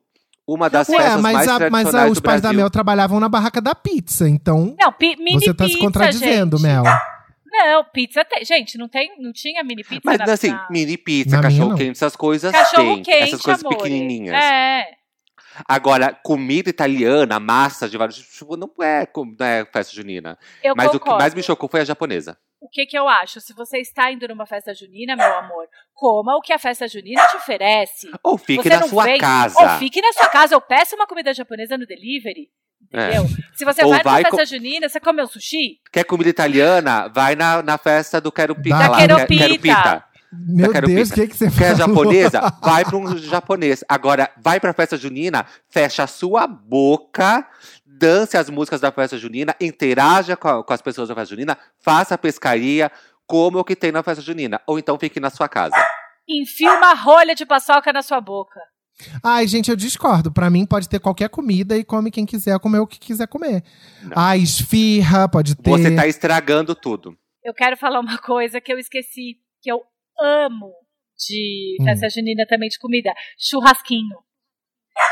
[0.48, 2.54] uma das Ué, festas mas, mais a- mas tradicionais a- os do pais da.
[2.54, 6.58] Mel trabalhavam na barraca da pizza, então Não, pi- mini você tá pizza, se contradizendo,
[6.58, 6.68] gente.
[6.68, 6.84] Mel.
[7.52, 8.44] Não, pizza tem.
[8.44, 11.50] Gente, não tem, não tinha mini pizza Mas na, assim, na- mini pizza, Na minha,
[11.52, 11.78] cachorro não.
[11.78, 13.04] quente, essas coisas Cachorro tem.
[13.04, 13.78] quente, essas coisas amore.
[13.78, 14.36] pequenininhas.
[14.36, 14.84] É.
[15.68, 20.38] Agora, comida italiana, massa de vários tipo, não é, com- não é festa junina.
[20.64, 21.20] Eu Mas o que concordo.
[21.22, 22.38] mais me chocou foi a japonesa.
[22.60, 23.40] O que que eu acho?
[23.42, 27.24] Se você está indo numa festa junina, meu amor, coma o que a festa junina
[27.28, 28.10] te oferece.
[28.24, 29.60] Ou fique Você na sua vem- casa.
[29.62, 32.50] Ou fique na sua casa, ou peça uma comida japonesa no delivery.
[32.82, 33.26] Entendeu?
[33.54, 33.86] Se você É.
[33.86, 35.80] Ou vai vai festa co- junina, você come um sushi?
[35.92, 37.08] Quer comida italiana?
[37.08, 38.98] Vai na, na festa do Quero Pita Da lá.
[38.98, 40.06] Quero Quer- Quero Pita.
[40.32, 41.96] Meu quero Deus, o que, que você Quer falou?
[41.96, 42.42] japonesa?
[42.62, 43.84] Vai para um japonês.
[43.88, 47.48] Agora, vai pra festa junina, fecha a sua boca,
[47.86, 51.58] dance as músicas da festa junina, interaja com, a- com as pessoas da festa junina,
[51.80, 52.92] faça a pescaria,
[53.26, 54.60] coma o que tem na festa junina.
[54.68, 55.76] Ou então fique na sua casa.
[56.28, 58.60] Enfia uma rolha de paçoca na sua boca.
[59.24, 60.32] Ai, gente, eu discordo.
[60.32, 63.64] Pra mim, pode ter qualquer comida e come quem quiser comer o que quiser comer.
[64.16, 65.70] Ah, esfirra, pode ter.
[65.70, 67.16] Você tá estragando tudo.
[67.44, 69.82] Eu quero falar uma coisa que eu esqueci, que eu
[70.20, 70.74] amo
[71.18, 71.86] de Hum.
[71.86, 73.14] festa junina também de comida.
[73.38, 74.18] Churrasquinho.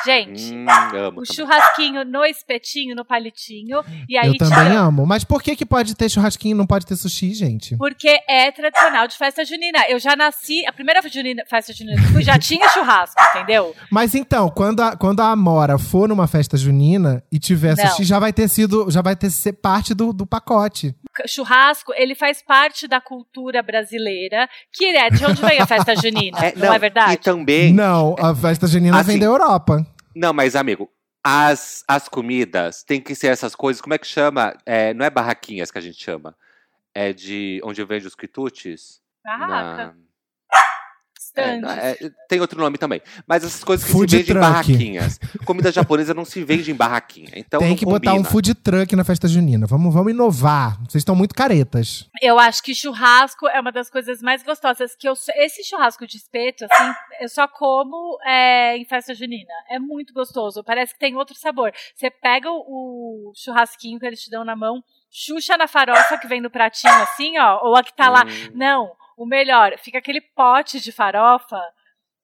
[0.05, 1.21] Gente, Hum, amo.
[1.21, 1.25] o também.
[1.35, 3.81] churrasquinho no espetinho, no palitinho.
[4.09, 5.05] E aí Eu também tira- amo.
[5.05, 7.77] Mas por que, que pode ter churrasquinho e não pode ter sushi, gente?
[7.77, 9.79] Porque é tradicional de festa junina.
[9.87, 13.75] Eu já nasci, a primeira junina- festa junina que fui já tinha churrasco, entendeu?
[13.91, 17.87] Mas então, quando a, quando a Amora for numa festa junina e tiver Não.
[17.87, 20.93] sushi, já vai ter sido, já vai ter ser parte do, do pacote.
[21.27, 26.37] Churrasco, ele faz parte da cultura brasileira, que é de onde vem a festa junina,
[26.39, 27.13] É, não, é verdade?
[27.13, 27.71] E também.
[27.73, 29.85] Não, a festa junina Assim, vem da Europa.
[30.15, 30.91] Não, mas, amigo,
[31.23, 33.81] as, as comidas tem que ser essas coisas.
[33.81, 34.55] Como é que chama?
[34.65, 36.35] É, não é barraquinhas que a gente chama.
[36.93, 39.01] É de onde vende os quitutes?
[39.23, 39.95] Barraca, Na-
[41.35, 43.01] É, é, tem outro nome também.
[43.27, 45.19] Mas essas coisas que Food se vendem em barraquinhas.
[45.45, 47.31] Comida japonesa não se vende em barraquinha.
[47.35, 48.29] Então Tem que botar um combina.
[48.31, 49.65] food truck na festa junina.
[49.65, 50.77] Vamos, vamos inovar.
[50.83, 52.07] Vocês estão muito caretas.
[52.21, 54.95] Eu acho que churrasco é uma das coisas mais gostosas.
[54.95, 59.53] Que eu, esse churrasco de espeto, assim, eu só como é, em festa junina.
[59.69, 60.63] É muito gostoso.
[60.63, 61.71] Parece que tem outro sabor.
[61.95, 66.27] Você pega o, o churrasquinho que eles te dão na mão, chucha na farofa que
[66.27, 68.23] vem no pratinho, assim, ó, ou a que tá lá.
[68.25, 68.51] Hum.
[68.53, 71.59] Não, o melhor, fica aquele pote de farofa.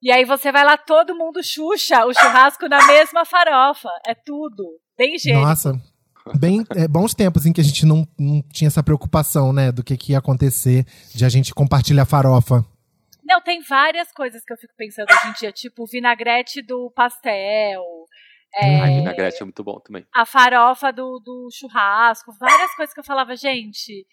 [0.02, 3.90] E aí você vai lá, todo mundo chucha o churrasco na mesma farofa.
[4.06, 4.78] É tudo.
[4.96, 5.46] Bem higiênico.
[5.46, 5.72] Nossa.
[6.38, 9.72] Bem, é, bons tempos em que a gente não, não tinha essa preocupação, né?
[9.72, 10.84] Do que, que ia acontecer
[11.14, 12.64] de a gente compartilhar farofa.
[13.24, 16.90] Não, tem várias coisas que eu fico pensando hoje em dia, tipo o vinagrete do
[16.90, 17.82] pastel,
[18.54, 20.04] é, Ai, vinagrete é muito bom também.
[20.12, 24.04] a farofa do, do churrasco, várias coisas que eu falava, gente,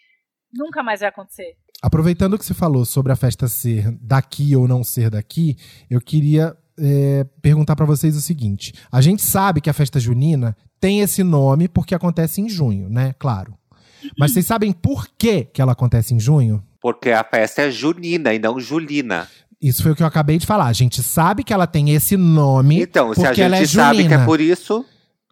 [0.54, 1.56] nunca mais vai acontecer.
[1.82, 5.58] Aproveitando que você falou sobre a festa ser daqui ou não ser daqui,
[5.90, 10.56] eu queria é, perguntar pra vocês o seguinte: a gente sabe que a festa junina
[10.80, 13.14] tem esse nome porque acontece em junho, né?
[13.20, 13.58] Claro.
[14.18, 16.64] Mas vocês sabem por que, que ela acontece em junho?
[16.80, 19.28] Porque a festa é junina e não julina.
[19.62, 20.68] Isso foi o que eu acabei de falar.
[20.68, 23.82] A gente sabe que ela tem esse nome Então, se a porque ela gente é
[23.82, 24.86] sabe que é por isso,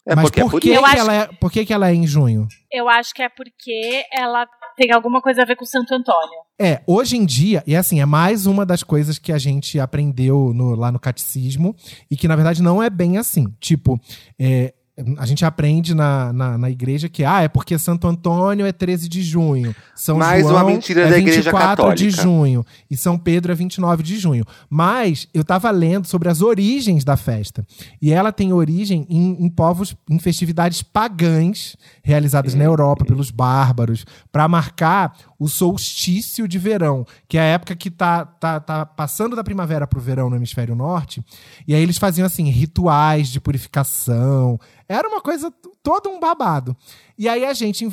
[0.07, 1.93] é Mas porque por é por que, que ela é, por que, que ela é
[1.93, 2.47] em junho?
[2.71, 6.39] Eu acho que é porque ela tem alguma coisa a ver com Santo Antônio.
[6.59, 10.53] É, hoje em dia, e assim, é mais uma das coisas que a gente aprendeu
[10.53, 11.75] no- lá no catecismo,
[12.09, 13.47] e que na verdade não é bem assim.
[13.59, 13.99] Tipo,
[14.39, 14.73] é,
[15.17, 19.09] a gente aprende na, na, na igreja que, ah, é porque Santo Antônio é 13
[19.09, 22.21] de junho, São Mais uma João mentira é da Igreja 24 de Católica.
[22.21, 24.45] junho, e São Pedro é 29 de junho.
[24.69, 27.65] Mas eu tava lendo sobre as origens da festa,
[28.01, 34.05] e ela tem origem em, em povos, em festividades pagãs, realizadas na Europa pelos bárbaros,
[34.31, 39.35] para marcar o solstício de verão, que é a época que tá, tá, tá passando
[39.35, 41.21] da primavera pro verão no hemisfério norte.
[41.67, 44.57] E aí eles faziam assim rituais de purificação.
[44.87, 46.75] Era uma coisa todo um babado.
[47.17, 47.87] E aí a gente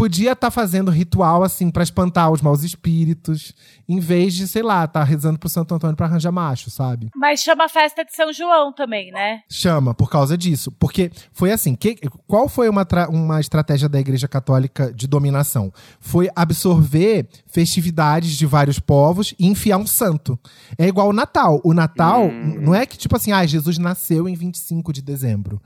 [0.00, 3.54] podia estar fazendo ritual assim pra espantar os maus espíritos,
[3.86, 7.10] em vez de, sei lá, tá rezando pro Santo Antônio pra arranjar macho, sabe?
[7.14, 9.42] Mas chama festa de São João também, né?
[9.46, 10.72] Chama, por causa disso.
[10.72, 11.96] Porque foi assim: que,
[12.26, 15.70] qual foi uma, uma estratégia da Igreja Católica de dominação?
[16.00, 20.38] Foi absorver festividades de vários povos e enfiar um santo.
[20.78, 21.60] É igual o Natal.
[21.62, 25.60] O Natal não é que, tipo assim, ah, Jesus nasceu em 25 de dezembro.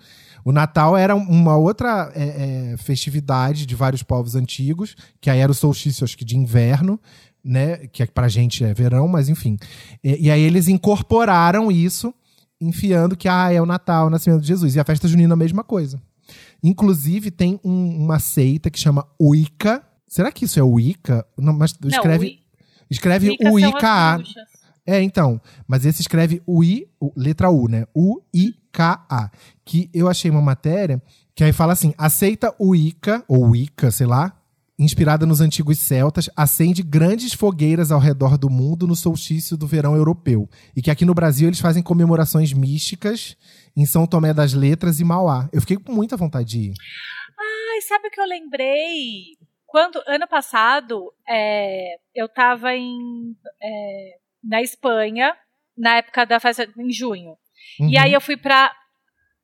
[0.45, 5.51] O Natal era uma outra é, é, festividade de vários povos antigos, que aí era
[5.51, 7.01] o solstício, acho que de inverno,
[7.42, 7.86] né?
[7.88, 9.57] Que é- pra gente é verão, mas enfim.
[10.03, 12.12] E, e aí eles incorporaram isso
[12.61, 14.74] enfiando que ah, é o Natal, o nascimento de Jesus.
[14.74, 16.01] E a festa junina a mesma coisa.
[16.62, 19.82] Inclusive, tem um- uma seita que chama Wicca.
[20.07, 21.26] Será que isso é Wicca?
[21.36, 22.36] Não, mas escreve, Não,
[22.90, 24.16] escreve as U-I-K-A.
[24.16, 24.42] bruxas.
[24.86, 25.40] É, então.
[25.66, 26.86] Mas esse escreve UI,
[27.16, 27.86] letra U, né?
[28.75, 29.31] U-I-K-A.
[29.64, 31.01] Que eu achei uma matéria
[31.35, 34.37] que aí fala assim: aceita Wicca, ou Wicca, sei lá,
[34.79, 39.97] inspirada nos antigos celtas, acende grandes fogueiras ao redor do mundo no solstício do verão
[39.97, 40.49] europeu.
[40.77, 43.37] E que aqui no Brasil eles fazem comemorações místicas
[43.77, 45.49] em São Tomé das Letras e Mauá.
[45.53, 46.75] Eu fiquei com muita vontade de ir.
[47.39, 49.37] Ai, sabe o que eu lembrei?
[49.66, 55.35] Quando, ano passado, é, eu tava em, é, na Espanha,
[55.77, 57.37] na época da festa, em junho.
[57.79, 58.01] E Uhum.
[58.01, 58.73] aí eu fui pra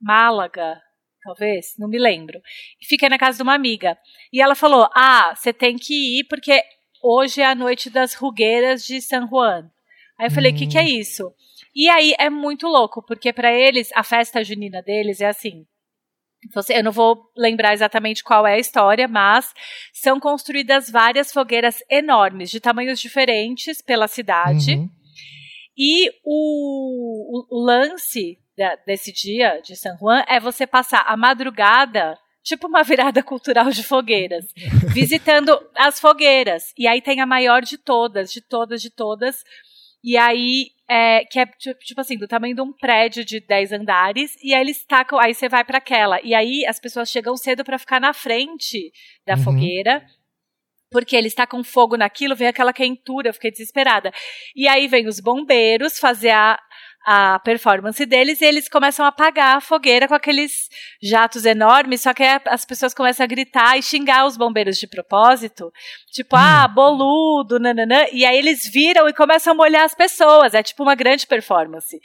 [0.01, 0.81] Málaga,
[1.23, 2.39] talvez, não me lembro.
[2.81, 3.97] E fiquei na casa de uma amiga.
[4.33, 6.61] E ela falou: Ah, você tem que ir porque
[7.03, 9.69] hoje é a noite das rugueiras de San Juan.
[10.19, 11.31] Aí eu falei: O que, que é isso?
[11.75, 15.65] E aí é muito louco, porque pra eles, a festa junina deles é assim.
[16.55, 19.53] Você, eu não vou lembrar exatamente qual é a história, mas
[19.93, 24.73] são construídas várias fogueiras enormes, de tamanhos diferentes pela cidade.
[24.73, 24.89] Uhum.
[25.77, 32.17] E o, o- lance da- desse dia de San Juan é você passar a madrugada,
[32.43, 34.45] tipo uma virada cultural de fogueiras,
[34.93, 36.73] visitando as fogueiras.
[36.77, 39.43] E aí tem a maior de todas, de todas, de todas.
[40.03, 43.71] E aí, é, que é tipo tipo assim, do tamanho de um prédio de 10
[43.71, 46.19] andares, e aí eles tacam, aí você vai para aquela.
[46.23, 48.91] E aí as pessoas chegam cedo para ficar na frente
[49.25, 49.43] da Uhum.
[49.43, 50.03] fogueira.
[50.91, 54.11] Porque eles tacam fogo naquilo, vem aquela quentura, eu fiquei desesperada.
[54.55, 56.59] E aí vem os bombeiros fazer a,
[57.05, 60.67] a performance deles e eles começam a apagar a fogueira com aqueles
[61.01, 65.71] jatos enormes, só que as pessoas começam a gritar e xingar os bombeiros de propósito.
[66.11, 68.05] Tipo, ah, boludo, nananã.
[68.11, 70.53] E aí eles viram e começam a molhar as pessoas.
[70.53, 71.99] É tipo uma grande performance.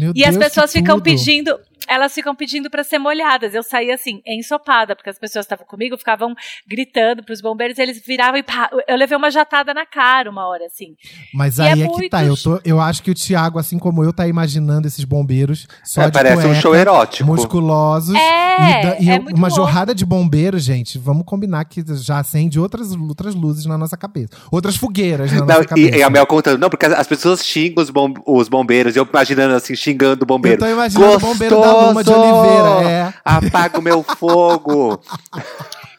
[0.00, 1.04] Meu E as Deus, pessoas que ficam tudo.
[1.04, 3.54] pedindo, elas ficam pedindo para ser molhadas.
[3.54, 6.34] Eu saí assim, ensopada, porque as pessoas estavam comigo, ficavam
[6.66, 10.64] gritando pros bombeiros, eles viravam e pá, eu levei uma jatada na cara uma hora
[10.66, 10.94] assim.
[11.34, 12.24] Mas E aí é é, que muito tá.
[12.24, 16.02] Eu, tô, eu acho que o Thiago, assim como eu, tá imaginando esses bombeiros só
[16.02, 17.26] É, de parece um cueca, show erótico.
[17.28, 18.14] musculosos.
[18.14, 19.62] É, e da- e é eu- muito uma louco.
[19.62, 20.98] jorrada de bombeiros, gente.
[20.98, 24.28] Vamos combinar que já acende outras, outras luzes na nossa cabeça.
[24.50, 25.96] Outras fogueiras na Não, nossa e, cabeça.
[25.96, 29.06] e a Mel contando, não, porque as, as pessoas xingam os, bom- os bombeiros, eu
[29.08, 30.58] imaginando assim, xingando o eu bombeiro.
[30.58, 32.10] tô imaginando o bombeiro da Luma de!
[32.10, 32.90] Oliveira.
[32.90, 33.14] É.
[33.24, 35.00] Apaga o meu fogo.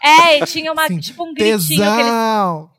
[0.04, 2.74] É, e tinha uma, Assim, tipo um gritinho que eles Tesão!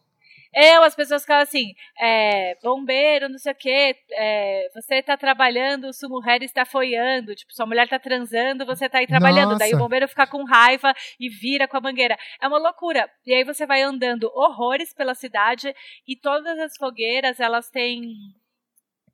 [0.57, 5.93] Eu, as pessoas ficavam assim, é, bombeiro, não sei o quê, é, você tá trabalhando,
[5.93, 9.59] sua mulher está foiando, tipo, sua mulher tá transando, você tá aí trabalhando.
[9.59, 9.83] Daí o Nossa.
[9.83, 12.17] bombeiro fica com raiva e vira com a mangueira.
[12.41, 13.11] É uma loucura.
[13.27, 15.75] E aí você vai andando horrores pela cidade
[16.07, 18.15] e todas as fogueiras, elas têm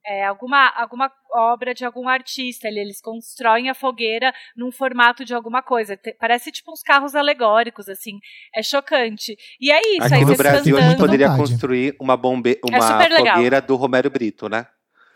[0.07, 2.67] é, alguma, alguma obra de algum artista.
[2.69, 5.97] ele- Eles constroem a fogueira num formato de alguma coisa.
[5.97, 8.19] Te- Parece tipo uns carros alegóricos, assim.
[8.55, 9.37] É chocante.
[9.61, 11.51] E é isso, Aqui aí no Brasil a gente poderia Vontade.
[11.51, 13.35] construir uma, bombe uma É super legal.
[13.37, 14.67] fogueira do Romero Brito, né?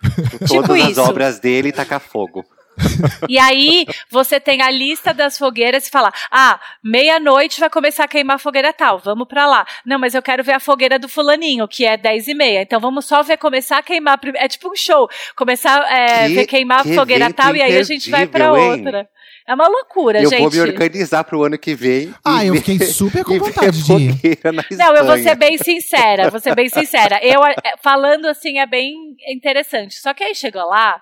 [0.39, 1.03] Com Tipo todas as isso.
[1.03, 2.45] obras dele e tacar fogo.
[3.29, 8.09] E aí você tem a lista das fogueiras e fala: ah, meia-noite vai começar a
[8.09, 9.67] queimar a fogueira tal, vamos pra lá.
[9.85, 12.63] Não, mas eu quero ver a fogueira do fulaninho, que é 10 e meia.
[12.63, 14.19] Então vamos só ver começar a queimar.
[14.37, 15.09] É tipo um show.
[15.37, 18.27] Começar a Que- ver queimar a que fogueira evento tal e aí a gente vai
[18.57, 18.71] hein?
[18.71, 19.09] outra.
[19.47, 20.41] É uma loucura, eu gente.
[20.41, 22.15] vou me organizar pro ano que vem.
[22.25, 24.13] Ah, eu fiquei super com vontade de ir.
[24.15, 27.21] fogueira Não, eu vou ser bem sincera, vou ser bem sincera.
[27.23, 28.95] Eu, é, falando assim, é bem
[29.29, 29.97] interessante.
[29.97, 30.99] Só que aí chegou lá,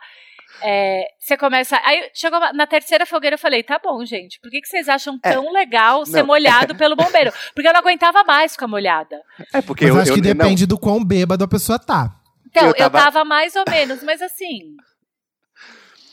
[0.61, 1.80] é, você começa.
[1.84, 5.18] Aí chegou na terceira fogueira, eu falei, tá bom, gente, por que, que vocês acham
[5.22, 6.26] É, tão legal ser não.
[6.26, 7.32] molhado pelo bombeiro?
[7.55, 9.20] Porque eu não aguentava mais ficar molhada.
[9.53, 12.14] É porque Mas eu, acho eu- que não, depende do quão bêbado a pessoa tá.
[12.46, 13.24] Então, Eu eu tava- tava...
[13.24, 14.76] mais ou menos, mas assim.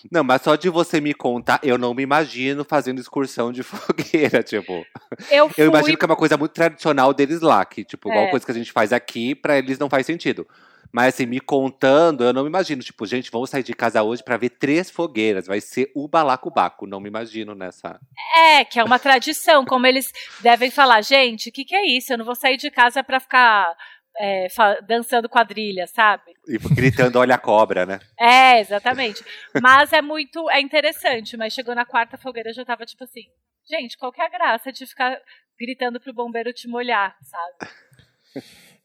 [0.10, 4.42] Não, mas só de você me contar, eu não me imagino fazendo excursão de fogueira,
[4.42, 4.86] tipo.
[5.30, 5.62] Eu fui.
[5.64, 8.30] Eu imagino que é uma coisa muito tradicional deles lá, que, tipo, igual É.
[8.30, 10.48] coisa que a gente faz aqui, pra eles não faz sentido.
[10.92, 12.82] Mas assim, me contando, eu não me imagino.
[12.82, 15.48] Tipo, gente, vamos sair de casa hoje pra ver três fogueiras.
[15.48, 16.88] Vai ser o balacobaco.
[16.88, 18.00] Não me imagino nessa.
[18.36, 20.12] É, que é uma tradição, como eles
[20.42, 22.14] devem falar, gente, o que, que é isso?
[22.14, 23.76] Eu não vou sair de casa pra ficar
[24.20, 24.48] é,
[24.88, 26.34] dançando quadrilha, sabe?
[26.48, 28.00] E gritando, olha a cobra, né?
[28.20, 29.24] É, exatamente.
[29.62, 33.24] Mas é muito, é interessante, mas chegou na quarta fogueira eu já tava tipo assim,
[33.70, 35.18] gente, qual que é a graça de ficar
[35.58, 37.72] gritando pro bombeiro te molhar, sabe?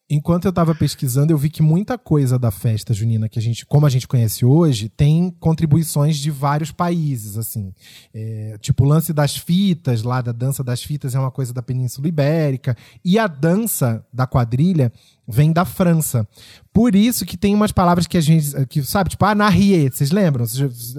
[0.09, 3.65] Enquanto eu tava pesquisando, eu vi que muita coisa da festa junina que a gente,
[3.65, 7.73] como a gente conhece hoje, tem contribuições de vários países, assim.
[8.13, 11.63] É, tipo, o lance das fitas, lá da dança das fitas, é uma coisa da
[11.63, 12.77] Península Ibérica.
[13.03, 14.93] E a dança da quadrilha
[15.27, 16.29] vem da França.
[16.71, 20.45] Por isso que tem umas palavras que a gente, que, sabe, tipo, anarrier, vocês lembram?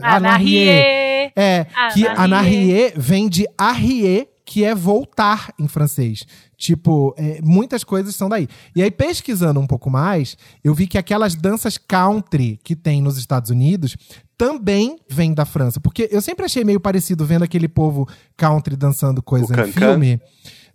[0.02, 1.32] Anarrier.
[1.36, 2.20] É, que Anarrier.
[2.20, 6.24] anarrier vem de arrier, que é voltar em francês.
[6.56, 8.48] Tipo, é, muitas coisas são daí.
[8.76, 13.18] E aí, pesquisando um pouco mais, eu vi que aquelas danças country que tem nos
[13.18, 13.98] Estados Unidos
[14.38, 15.80] também vêm da França.
[15.80, 19.72] Porque eu sempre achei meio parecido vendo aquele povo country dançando coisa O em cancan?
[19.92, 20.22] filme.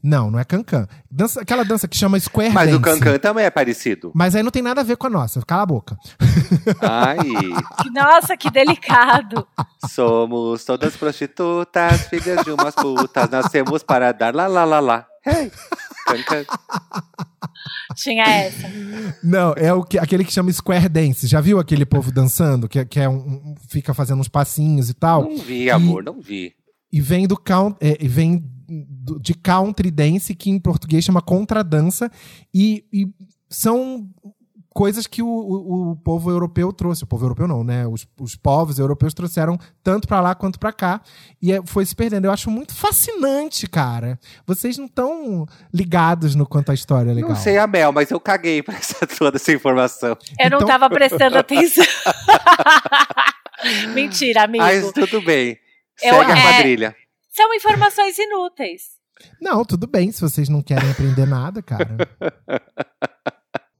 [0.02, 0.86] Não, não é cancan.
[1.10, 2.78] Dança, aquela dança que chama square Mas dance.
[2.78, 4.10] o cancan também é parecido.
[4.14, 5.42] Mas aí não tem nada a ver com a nossa.
[5.42, 5.96] Cala a boca.
[6.80, 7.18] Ai,
[7.82, 9.46] Que- Nossa, que delicado.
[9.88, 13.28] somos todas prostitutas, filhas de umas putas.
[13.30, 15.06] Nascemos para dar lá, lá, lá, lá.
[15.26, 15.52] Hey,
[16.06, 16.44] cancan.
[17.94, 18.68] Tinha essa.
[19.22, 21.26] Não, é o que, aquele que chama square dance.
[21.26, 22.68] Já viu aquele povo dançando?
[22.68, 25.24] Que, que é um, um- fica fazendo uns passinhos e tal?
[25.24, 26.54] Não vi, amor, não vi.
[26.92, 28.42] E vem do count, é, e vem
[29.20, 32.10] de country dance, que em português chama contradança.
[32.54, 33.08] E, e
[33.48, 34.08] são
[34.72, 37.02] coisas que o, o- o povo europeu trouxe.
[37.02, 37.86] O povo europeu não, né?
[37.88, 41.00] Os, os povos europeus trouxeram tanto pra lá quanto pra cá.
[41.42, 42.26] E é- foi se perdendo.
[42.26, 44.18] Eu acho muito fascinante, cara.
[44.46, 45.44] Vocês não estão
[45.74, 47.30] ligados no quanto a história é legal.
[47.30, 50.16] Não sei a Mel, mas eu caguei pra essa, toda essa informação.
[50.38, 51.84] Eu não Então- tava prestando atenção.
[53.94, 54.64] Mentira, amigo.
[54.64, 55.58] Mas tudo bem.
[56.02, 56.96] Eu- Segue a é- quadrilha.
[57.30, 58.82] São informações inúteis.
[59.40, 61.96] Não, tudo bem, se vocês não querem aprender nada, cara.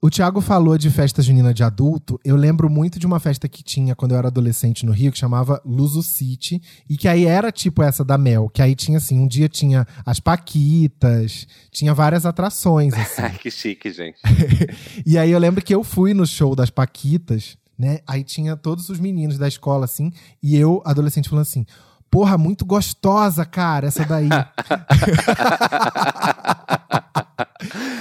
[0.03, 2.18] O Thiago falou de festa junina de adulto.
[2.24, 5.18] Eu lembro muito de uma festa que tinha quando eu era adolescente no Rio, que
[5.18, 6.62] chamava Luso City.
[6.88, 8.48] E que aí era tipo essa da Mel.
[8.48, 13.22] Que aí tinha assim, um dia tinha as Paquitas, tinha várias atrações, assim.
[13.22, 14.18] Ai, que chique, gente.
[15.05, 18.01] E aí eu lembro que eu fui no show das Paquitas, né?
[18.07, 21.66] Aí tinha todos os meninos da escola, assim, e eu, adolescente, falando assim.
[22.11, 24.29] Porra, muito gostosa, cara, essa daí.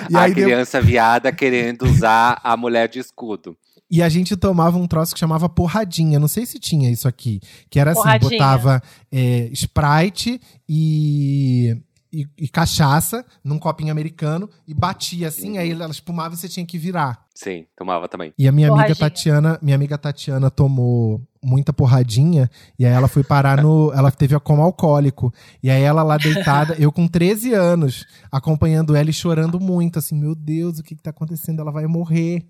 [0.09, 3.55] e, a aí deu- criança viada querendo usar a mulher de escudo.
[3.89, 6.19] e a gente tomava um troço que chamava porradinha.
[6.19, 7.39] Não sei se tinha isso aqui.
[7.69, 8.31] Que era assim, Porradinha.
[8.31, 8.81] botava
[9.11, 11.75] é, Sprite e,
[12.11, 16.65] e, e cachaça num copinho americano e batia assim, aí ela espumava e você tinha
[16.65, 17.25] que virar.
[17.33, 18.33] Sim, tomava também.
[18.37, 18.95] E a minha amiga.
[18.95, 24.35] Tatiana, minha amiga Tatiana tomou muita porradinha e aí ela foi parar no, ela teve
[24.35, 25.33] a coma alcoólico.
[25.63, 30.15] E aí ela lá deitada, eu com 13 anos, acompanhando ela e chorando muito, assim,
[30.19, 31.61] meu Deus, o que que tá acontecendo?
[31.61, 32.45] Ela vai morrer.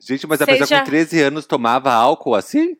[0.00, 2.76] Gente, mas a Vocês pessoa já- com 13 anos tomava álcool assim?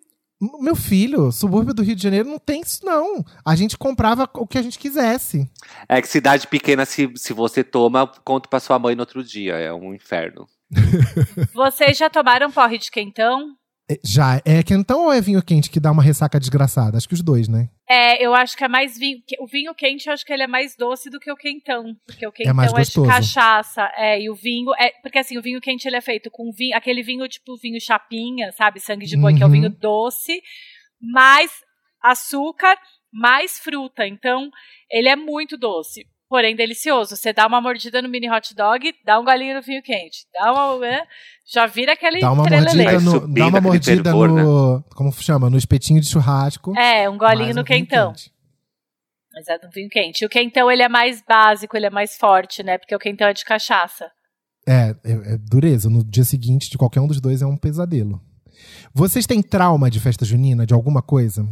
[0.61, 3.25] Meu filho, subúrbio do Rio de Janeiro não tem isso não.
[3.45, 5.51] A gente comprava o que a gente quisesse.
[5.89, 9.55] É que cidade pequena, se, se você toma, conta pra sua mãe no outro dia.
[9.55, 10.47] É um inferno.
[11.53, 13.57] Vocês já tomaram porre de quentão?
[13.91, 16.97] É, Já, é quentão ou é vinho quente que dá uma ressaca desgraçada?
[16.97, 17.69] Acho que os dois, né?
[17.89, 19.19] É, eu acho que é mais vinho.
[19.41, 21.95] O vinho quente, eu acho que ele é mais doce do que o quentão.
[22.07, 23.07] Porque o quentão mais é, gostoso.
[23.07, 23.91] de cachaça.
[23.97, 24.71] É, e o vinho.
[24.79, 26.75] É, porque assim, o vinho quente ele é feito com vinho.
[26.77, 28.81] Aquele vinho, tipo vinho chapinha, sabe?
[28.81, 29.53] Sangue de boi, que é o Uhum.
[29.53, 30.41] vinho doce,
[30.99, 31.51] mais
[32.03, 32.79] açúcar,
[33.13, 34.07] mais fruta.
[34.07, 34.49] Então,
[34.91, 36.07] ele é muito doce.
[36.35, 37.15] Porém, delicioso.
[37.15, 40.27] Você dá uma mordida no mini hot dog, dá um golinho no vinho quente.
[40.33, 40.85] Dá uma.
[40.85, 41.07] é,
[41.47, 42.83] já vira aquele Dá uma trelelê.
[42.83, 45.49] mordida no, dá uma mordida fervor, no, como chama?
[45.49, 46.77] No espetinho de churrasco.
[46.77, 48.09] É, um golinho no um quentão.
[48.11, 48.33] quente.
[49.39, 50.27] Exato, um vinho quente.
[50.27, 52.79] O quentão, ele é mais básico, ele é mais forte, né?
[52.79, 54.11] Porque o quentão é de cachaça.
[54.67, 55.89] É, é, é dureza.
[55.89, 58.21] No dia seguinte, de qualquer um dos dois, é um pesadelo.
[58.93, 61.47] Vocês têm trauma de festa junina, de alguma coisa?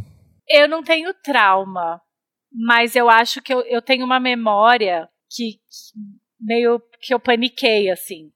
[0.49, 2.01] Eu não tenho trauma,
[2.53, 5.59] mas eu acho que eu, eu tenho uma memória que, que
[6.39, 8.31] meio que eu paniquei, assim.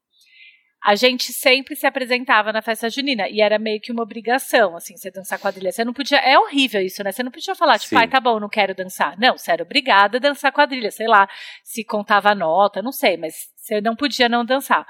[0.84, 4.95] A gente sempre se apresentava na festa junina e era meio que uma obrigação, assim,
[4.95, 5.72] você dançar quadrilha.
[5.72, 6.18] Você não podia.
[6.20, 7.11] É horrível isso, né?
[7.11, 7.97] Você não podia falar, tipo, Sim.
[7.97, 9.20] ai, tá bom, não quero dançar.
[9.20, 11.28] Não, você era obrigada a dançar quadrilha, sei lá,
[11.63, 14.88] se contava a nota, não sei, mas você não podia não dançar.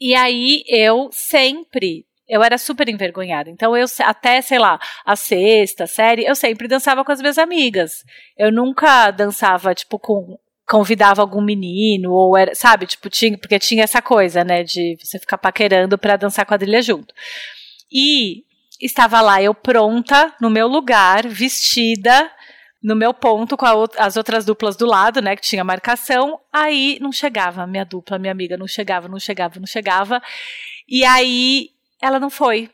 [0.00, 2.06] E aí eu sempre.
[2.28, 3.50] Eu era super envergonhada.
[3.50, 8.04] Então, eu até, sei lá, a sexta série, eu sempre dançava com as minhas amigas.
[8.36, 13.84] Eu nunca dançava, tipo, com convidava algum menino, ou era, sabe, tipo, tinha, porque tinha
[13.84, 17.14] essa coisa, né, de você ficar paquerando pra dançar quadrilha junto.
[17.90, 18.42] E
[18.80, 22.30] estava lá eu pronta, no meu lugar, vestida,
[22.82, 23.64] no meu ponto, com
[23.96, 28.32] as outras duplas do lado, né, que tinha marcação, aí não chegava, minha dupla, minha
[28.32, 30.20] amiga, não chegava, não chegava, não chegava,
[30.88, 31.70] e aí
[32.00, 32.70] ela não foi.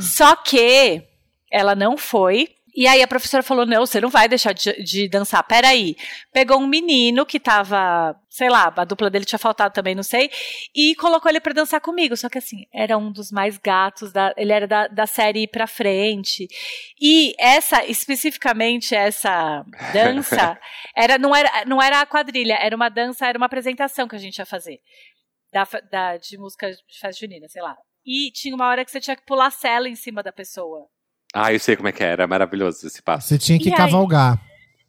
[0.00, 1.02] Só que
[1.50, 2.48] ela não foi,
[2.78, 5.42] e aí a professora falou: não, você não vai deixar de, de, dançar.
[5.42, 5.96] Peraí.
[6.32, 10.30] Pegou um menino que tava, sei lá, a dupla dele tinha faltado também, não sei,
[10.72, 12.16] e colocou ele para dançar comigo.
[12.16, 15.48] Só que assim, era um dos mais gatos, da, ele era da, da série ir
[15.48, 16.46] pra frente.
[17.00, 20.56] E essa, especificamente essa dança,
[20.94, 24.20] era, não, era, não era a quadrilha, era uma dança, era uma apresentação que a
[24.20, 24.78] gente ia fazer.
[25.52, 27.76] Da, da, de música de festa junina, sei lá.
[28.10, 30.86] E tinha uma hora que você tinha que pular cela em cima da pessoa.
[31.34, 33.28] Ah, eu sei como é que era, maravilhoso esse passo.
[33.28, 33.76] Você tinha que E aí?
[33.76, 34.40] cavalgar.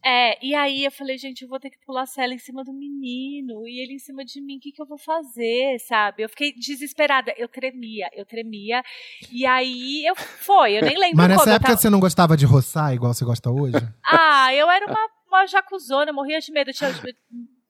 [0.02, 2.72] É, e aí eu falei, gente, eu vou ter que pular cela em cima do
[2.72, 6.24] menino, e ele em cima de mim, o que, que eu vou fazer, sabe?
[6.24, 8.82] Eu fiquei desesperada, eu tremia, eu tremia,
[9.30, 11.56] e aí eu foi, eu nem lembro Mas nessa como.
[11.56, 13.76] época tava- você não gostava de roçar igual você gosta hoje?
[14.06, 16.90] Ah, eu era uma, uma jacuzona, eu morria de medo, eu tinha,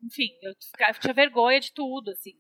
[0.04, 0.54] enfim, eu
[1.00, 2.32] tinha vergonha de tudo, assim.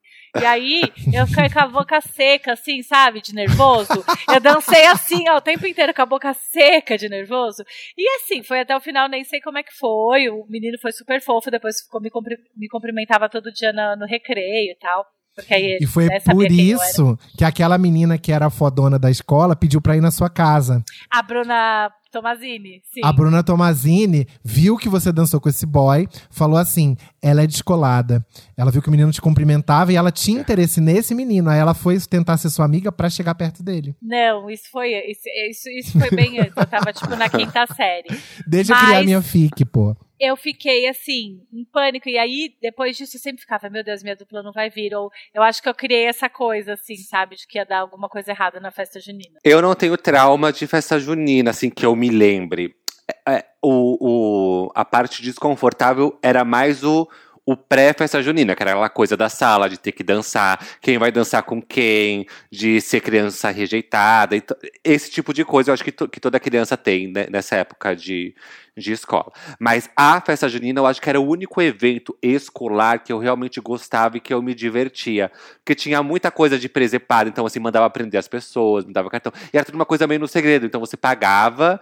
[0.42, 0.82] E aí,
[1.14, 4.04] eu fiquei com a boca seca, assim, sabe, de nervoso.
[4.34, 7.64] Eu dancei assim, ó, o tempo inteiro com a boca seca de nervoso.
[7.98, 10.30] E assim, foi até o final, nem sei como é que foi.
[10.30, 14.06] O menino foi super fofo, depois ficou, me, cumpri- me cumprimentava todo dia na- no,
[14.06, 15.06] recreio e tal.
[15.42, 19.10] Porque aí, E foi por eu isso que aquela menina que era a fodona da
[19.12, 20.84] escola pediu pra ir na sua casa.
[21.10, 23.02] A Bruna Tomazini, sim.
[23.04, 28.26] A Bruna Tomazini viu que você dançou com esse boy, falou assim: ela é descolada.
[28.58, 31.50] Ela viu que o menino te cumprimentava e ela tinha interesse nesse menino.
[31.50, 33.96] Aí ela foi tentar ser sua amiga pra chegar perto dele.
[34.02, 34.90] Não, isso foi.
[35.10, 36.54] Isso, isso, isso foi bem antes.
[36.58, 38.10] Eu tava, tipo, na quinta série.
[38.48, 39.96] Deixa eu Mas- criar minha fic, pô.
[40.20, 42.10] Eu fiquei assim, em pânico.
[42.10, 44.94] E aí, depois disso, eu sempre ficava, meu Deus, minha dupla não vai vir.
[44.94, 48.10] Ou eu acho que eu criei essa coisa, assim, sabe, de que ia dar alguma
[48.10, 49.40] coisa errada na festa junina.
[49.44, 52.76] Eu não tenho trauma de festa junina, assim, que eu me lembre.
[53.26, 53.98] É, é, o,
[54.68, 57.08] o, a parte desconfortável era mais o,
[57.44, 61.12] o pré-festa junina, que era aquela coisa da sala, de ter que dançar, quem vai
[61.12, 64.36] dançar com quem, de ser criança rejeitada.
[64.84, 67.96] Esse tipo de coisa eu acho que, to- que toda criança tem né, nessa época
[67.96, 68.36] de,
[68.80, 69.32] de escola.
[69.60, 73.62] Mas a festa junina eu acho que era o único evento escolar que eu realmente
[73.62, 75.32] gostava e que eu me divertia.
[75.58, 79.32] Porque tinha muita coisa de presepada, então assim, mandava prender as pessoas, me dava cartão.
[79.54, 80.66] E era tudo uma coisa meio no segredo.
[80.66, 81.80] Então você pagava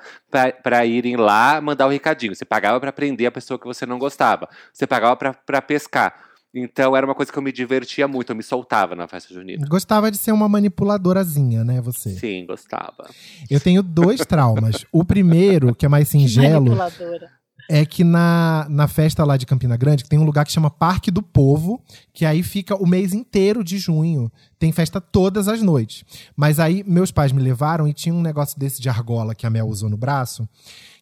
[0.64, 2.36] pra irem lá mandar o recadinho.
[2.36, 4.50] Você pagava pra prender a pessoa que você não gostava.
[4.74, 6.27] Você pagava pra pescar.
[6.54, 9.66] Então era uma coisa que eu me divertia muito, eu me soltava na festa junina.
[9.68, 12.12] Gostava de ser uma manipuladorazinha, né, você?
[12.12, 13.10] Sim, gostava.
[13.50, 14.86] Eu tenho dois traumas.
[14.92, 17.30] O primeiro, que é mais singelo, Manipuladora.
[17.70, 20.70] é que na, na festa lá de Campina Grande, que tem um lugar que chama
[20.72, 21.82] Parque do Povo,
[22.14, 24.32] que aí fica o mês inteiro de junho.
[24.58, 26.04] Tem festa todas as noites.
[26.36, 29.50] Mas aí meus pais me levaram e tinha um negócio desse de argola que a
[29.50, 30.48] Mel usou no braço,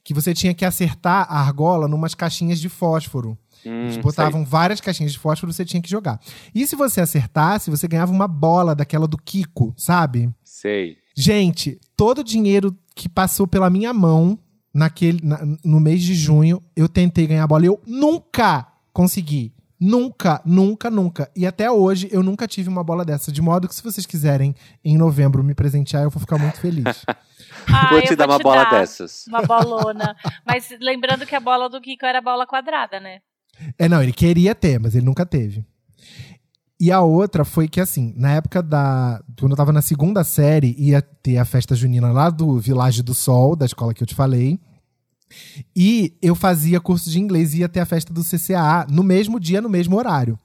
[0.06, 3.38] que você tinha que acertar a argola numas caixinhas de fósforo.
[3.66, 6.22] Hum, Eles botavam várias caixinhas de fósforo você tinha que jogar.
[6.54, 10.30] E se você acertasse, você ganhava uma bola daquela do Kiko, sabe?
[10.44, 10.98] sei.
[11.18, 14.38] Gente, todo o dinheiro que passou pela minha mão
[14.74, 19.54] naquele, na- no mês de junho, eu tentei ganhar a bola e eu nunca consegui.
[19.80, 21.30] Nunca, nunca, nunca.
[21.36, 23.32] E até hoje eu nunca tive uma bola dessa.
[23.32, 27.06] De modo que se vocês quiserem em novembro me presentear, eu vou ficar muito feliz.
[27.68, 29.26] Ah, vou eu te dar uma bola dar dessas.
[29.28, 30.16] Uma bolona.
[30.46, 33.20] Mas lembrando que a bola do Kiko era bola quadrada, né?
[33.78, 35.66] É, não, ele queria ter, mas ele nunca teve.
[36.80, 39.24] E a outra foi que, assim, na época da.
[39.40, 43.14] Quando eu tava na segunda série, ia ter a festa junina lá do Village do
[43.14, 44.60] Sol, da escola que eu te falei.
[45.76, 49.40] E eu fazia curso de inglês e ia ter a festa do CCA no mesmo
[49.40, 50.40] dia, no mesmo horário.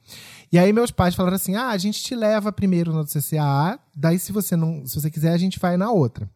[0.53, 3.79] E aí meus pais falaram assim: ah, a gente te leva primeiro na do CCA,
[3.95, 4.85] daí se você não.
[4.85, 6.29] Se você quiser, a gente vai na outra.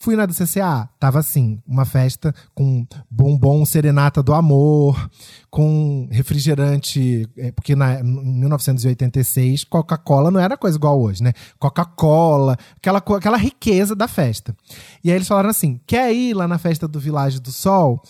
[0.00, 5.10] Fui na do CCA, tava assim, uma festa com bombom serenata do amor,
[5.50, 11.32] com refrigerante, é, porque na, em 1986 Coca-Cola não era coisa igual hoje, né?
[11.58, 14.56] Coca-Cola, aquela, aquela riqueza da festa.
[15.02, 18.00] E aí eles falaram assim: quer ir lá na festa do Vilagem do Sol?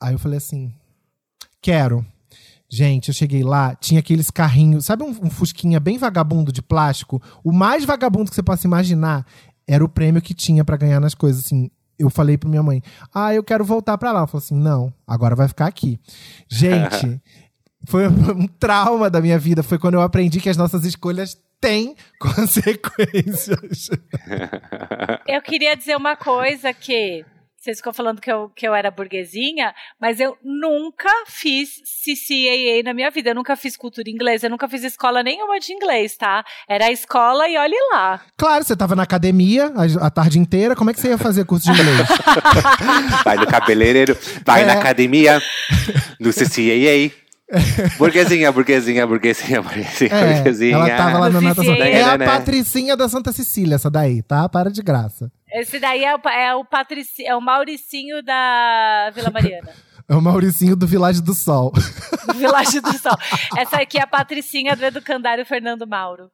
[0.00, 0.74] Aí eu falei assim:
[1.62, 2.04] quero.
[2.68, 7.22] Gente, eu cheguei lá, tinha aqueles carrinhos, sabe um, um fusquinha bem vagabundo de plástico?
[7.44, 9.24] O mais vagabundo que você possa imaginar
[9.66, 11.70] era o prêmio que tinha pra ganhar nas coisas, assim.
[11.98, 12.82] Eu falei pra minha mãe,
[13.14, 14.20] ah, eu quero voltar pra lá.
[14.20, 15.98] Ela falou assim, não, agora vai ficar aqui.
[16.46, 17.20] Gente,
[17.88, 19.62] foi um trauma da minha vida.
[19.62, 23.88] Foi quando eu aprendi que as nossas escolhas têm consequências.
[25.26, 27.24] Eu queria dizer uma coisa que
[27.58, 32.94] vocês ficam falando que eu, que eu era burguesinha, mas eu nunca fiz CCAA na
[32.94, 33.30] minha vida.
[33.30, 36.44] Eu nunca fiz cultura inglesa, eu nunca fiz escola nenhuma de inglês, tá?
[36.68, 38.20] Era a escola e olhe lá.
[38.36, 40.76] Claro, você tava na academia a, a tarde inteira.
[40.76, 42.06] Como é que você ia fazer curso de inglês?
[43.24, 44.66] Vai no cabeleireiro, vai É.
[44.66, 45.42] na academia,
[46.20, 47.10] no CCAA.
[47.98, 50.74] burguesinha, burguesinha, burguesinha, burguesinha, É, burguesinha.
[50.76, 51.74] ela tava lá na No natação.
[51.74, 52.26] É a Né?
[52.26, 54.48] Patricinha da Santa Cecília, essa daí, tá?
[54.48, 55.30] Para de graça.
[55.56, 59.70] Esse daí é o, é o, Patrici, é o Mauricinho da Vila Mariana.
[60.08, 61.72] É o Mauricinho do Vilagem do Sol.
[62.28, 63.18] do Vilagem do Sol.
[63.56, 66.30] Essa aqui é a Patricinha do Educandário Fernando Mauro.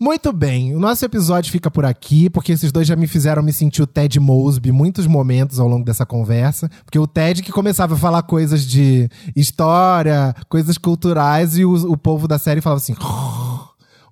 [0.00, 3.52] Muito bem, o nosso episódio fica por aqui, porque esses dois já me fizeram me
[3.52, 6.70] sentir o Ted Mosby muitos momentos ao longo dessa conversa.
[6.82, 9.06] Porque o Ted que começava a falar coisas de
[9.36, 12.96] história, coisas culturais, e o, o povo da série falava assim.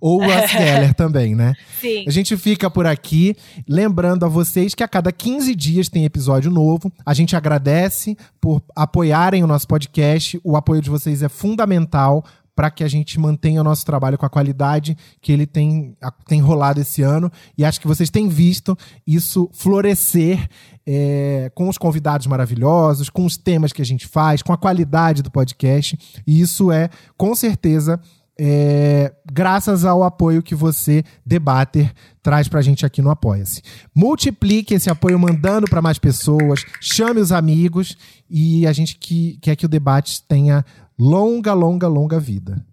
[0.01, 1.55] Ou o Ross Geller também, né?
[1.81, 2.05] Sim.
[2.07, 3.37] A gente fica por aqui,
[3.69, 6.93] lembrando a vocês que a cada 15 dias tem episódio novo.
[7.05, 10.41] A gente agradece por apoiarem o nosso podcast.
[10.43, 12.25] O apoio de vocês é fundamental
[12.61, 15.97] para que a gente mantenha o nosso trabalho com a qualidade que ele tem,
[16.27, 17.33] tem rolado esse ano.
[17.57, 18.77] E acho que vocês têm visto
[19.07, 20.47] isso florescer
[20.87, 25.23] é, com os convidados maravilhosos, com os temas que a gente faz, com a qualidade
[25.23, 25.99] do podcast.
[26.27, 27.99] E isso é, com certeza,
[28.43, 33.61] é, graças ao apoio que você, debater, traz pra gente aqui no Apoia-se.
[33.95, 37.99] Multiplique esse apoio mandando para mais pessoas, chame os amigos
[38.31, 40.65] e a gente que, quer que o debate tenha
[40.99, 42.65] longa, longa, longa vida.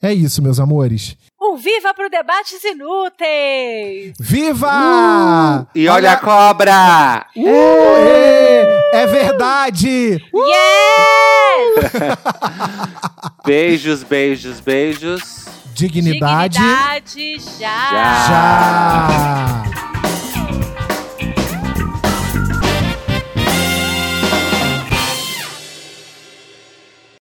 [0.00, 1.14] É isso, meus amores.
[1.56, 4.12] Um viva pro debates inúteis!
[4.20, 5.66] Viva!
[5.74, 7.26] E olha a cobra!
[7.34, 10.22] Uh, ê, é verdade!
[10.34, 11.92] Yes!
[13.42, 15.46] Beijos, beijos, beijos.
[15.72, 16.58] Dignidade.
[16.58, 17.90] Dignidade já!
[17.90, 18.28] Já.
[18.28, 19.85] já.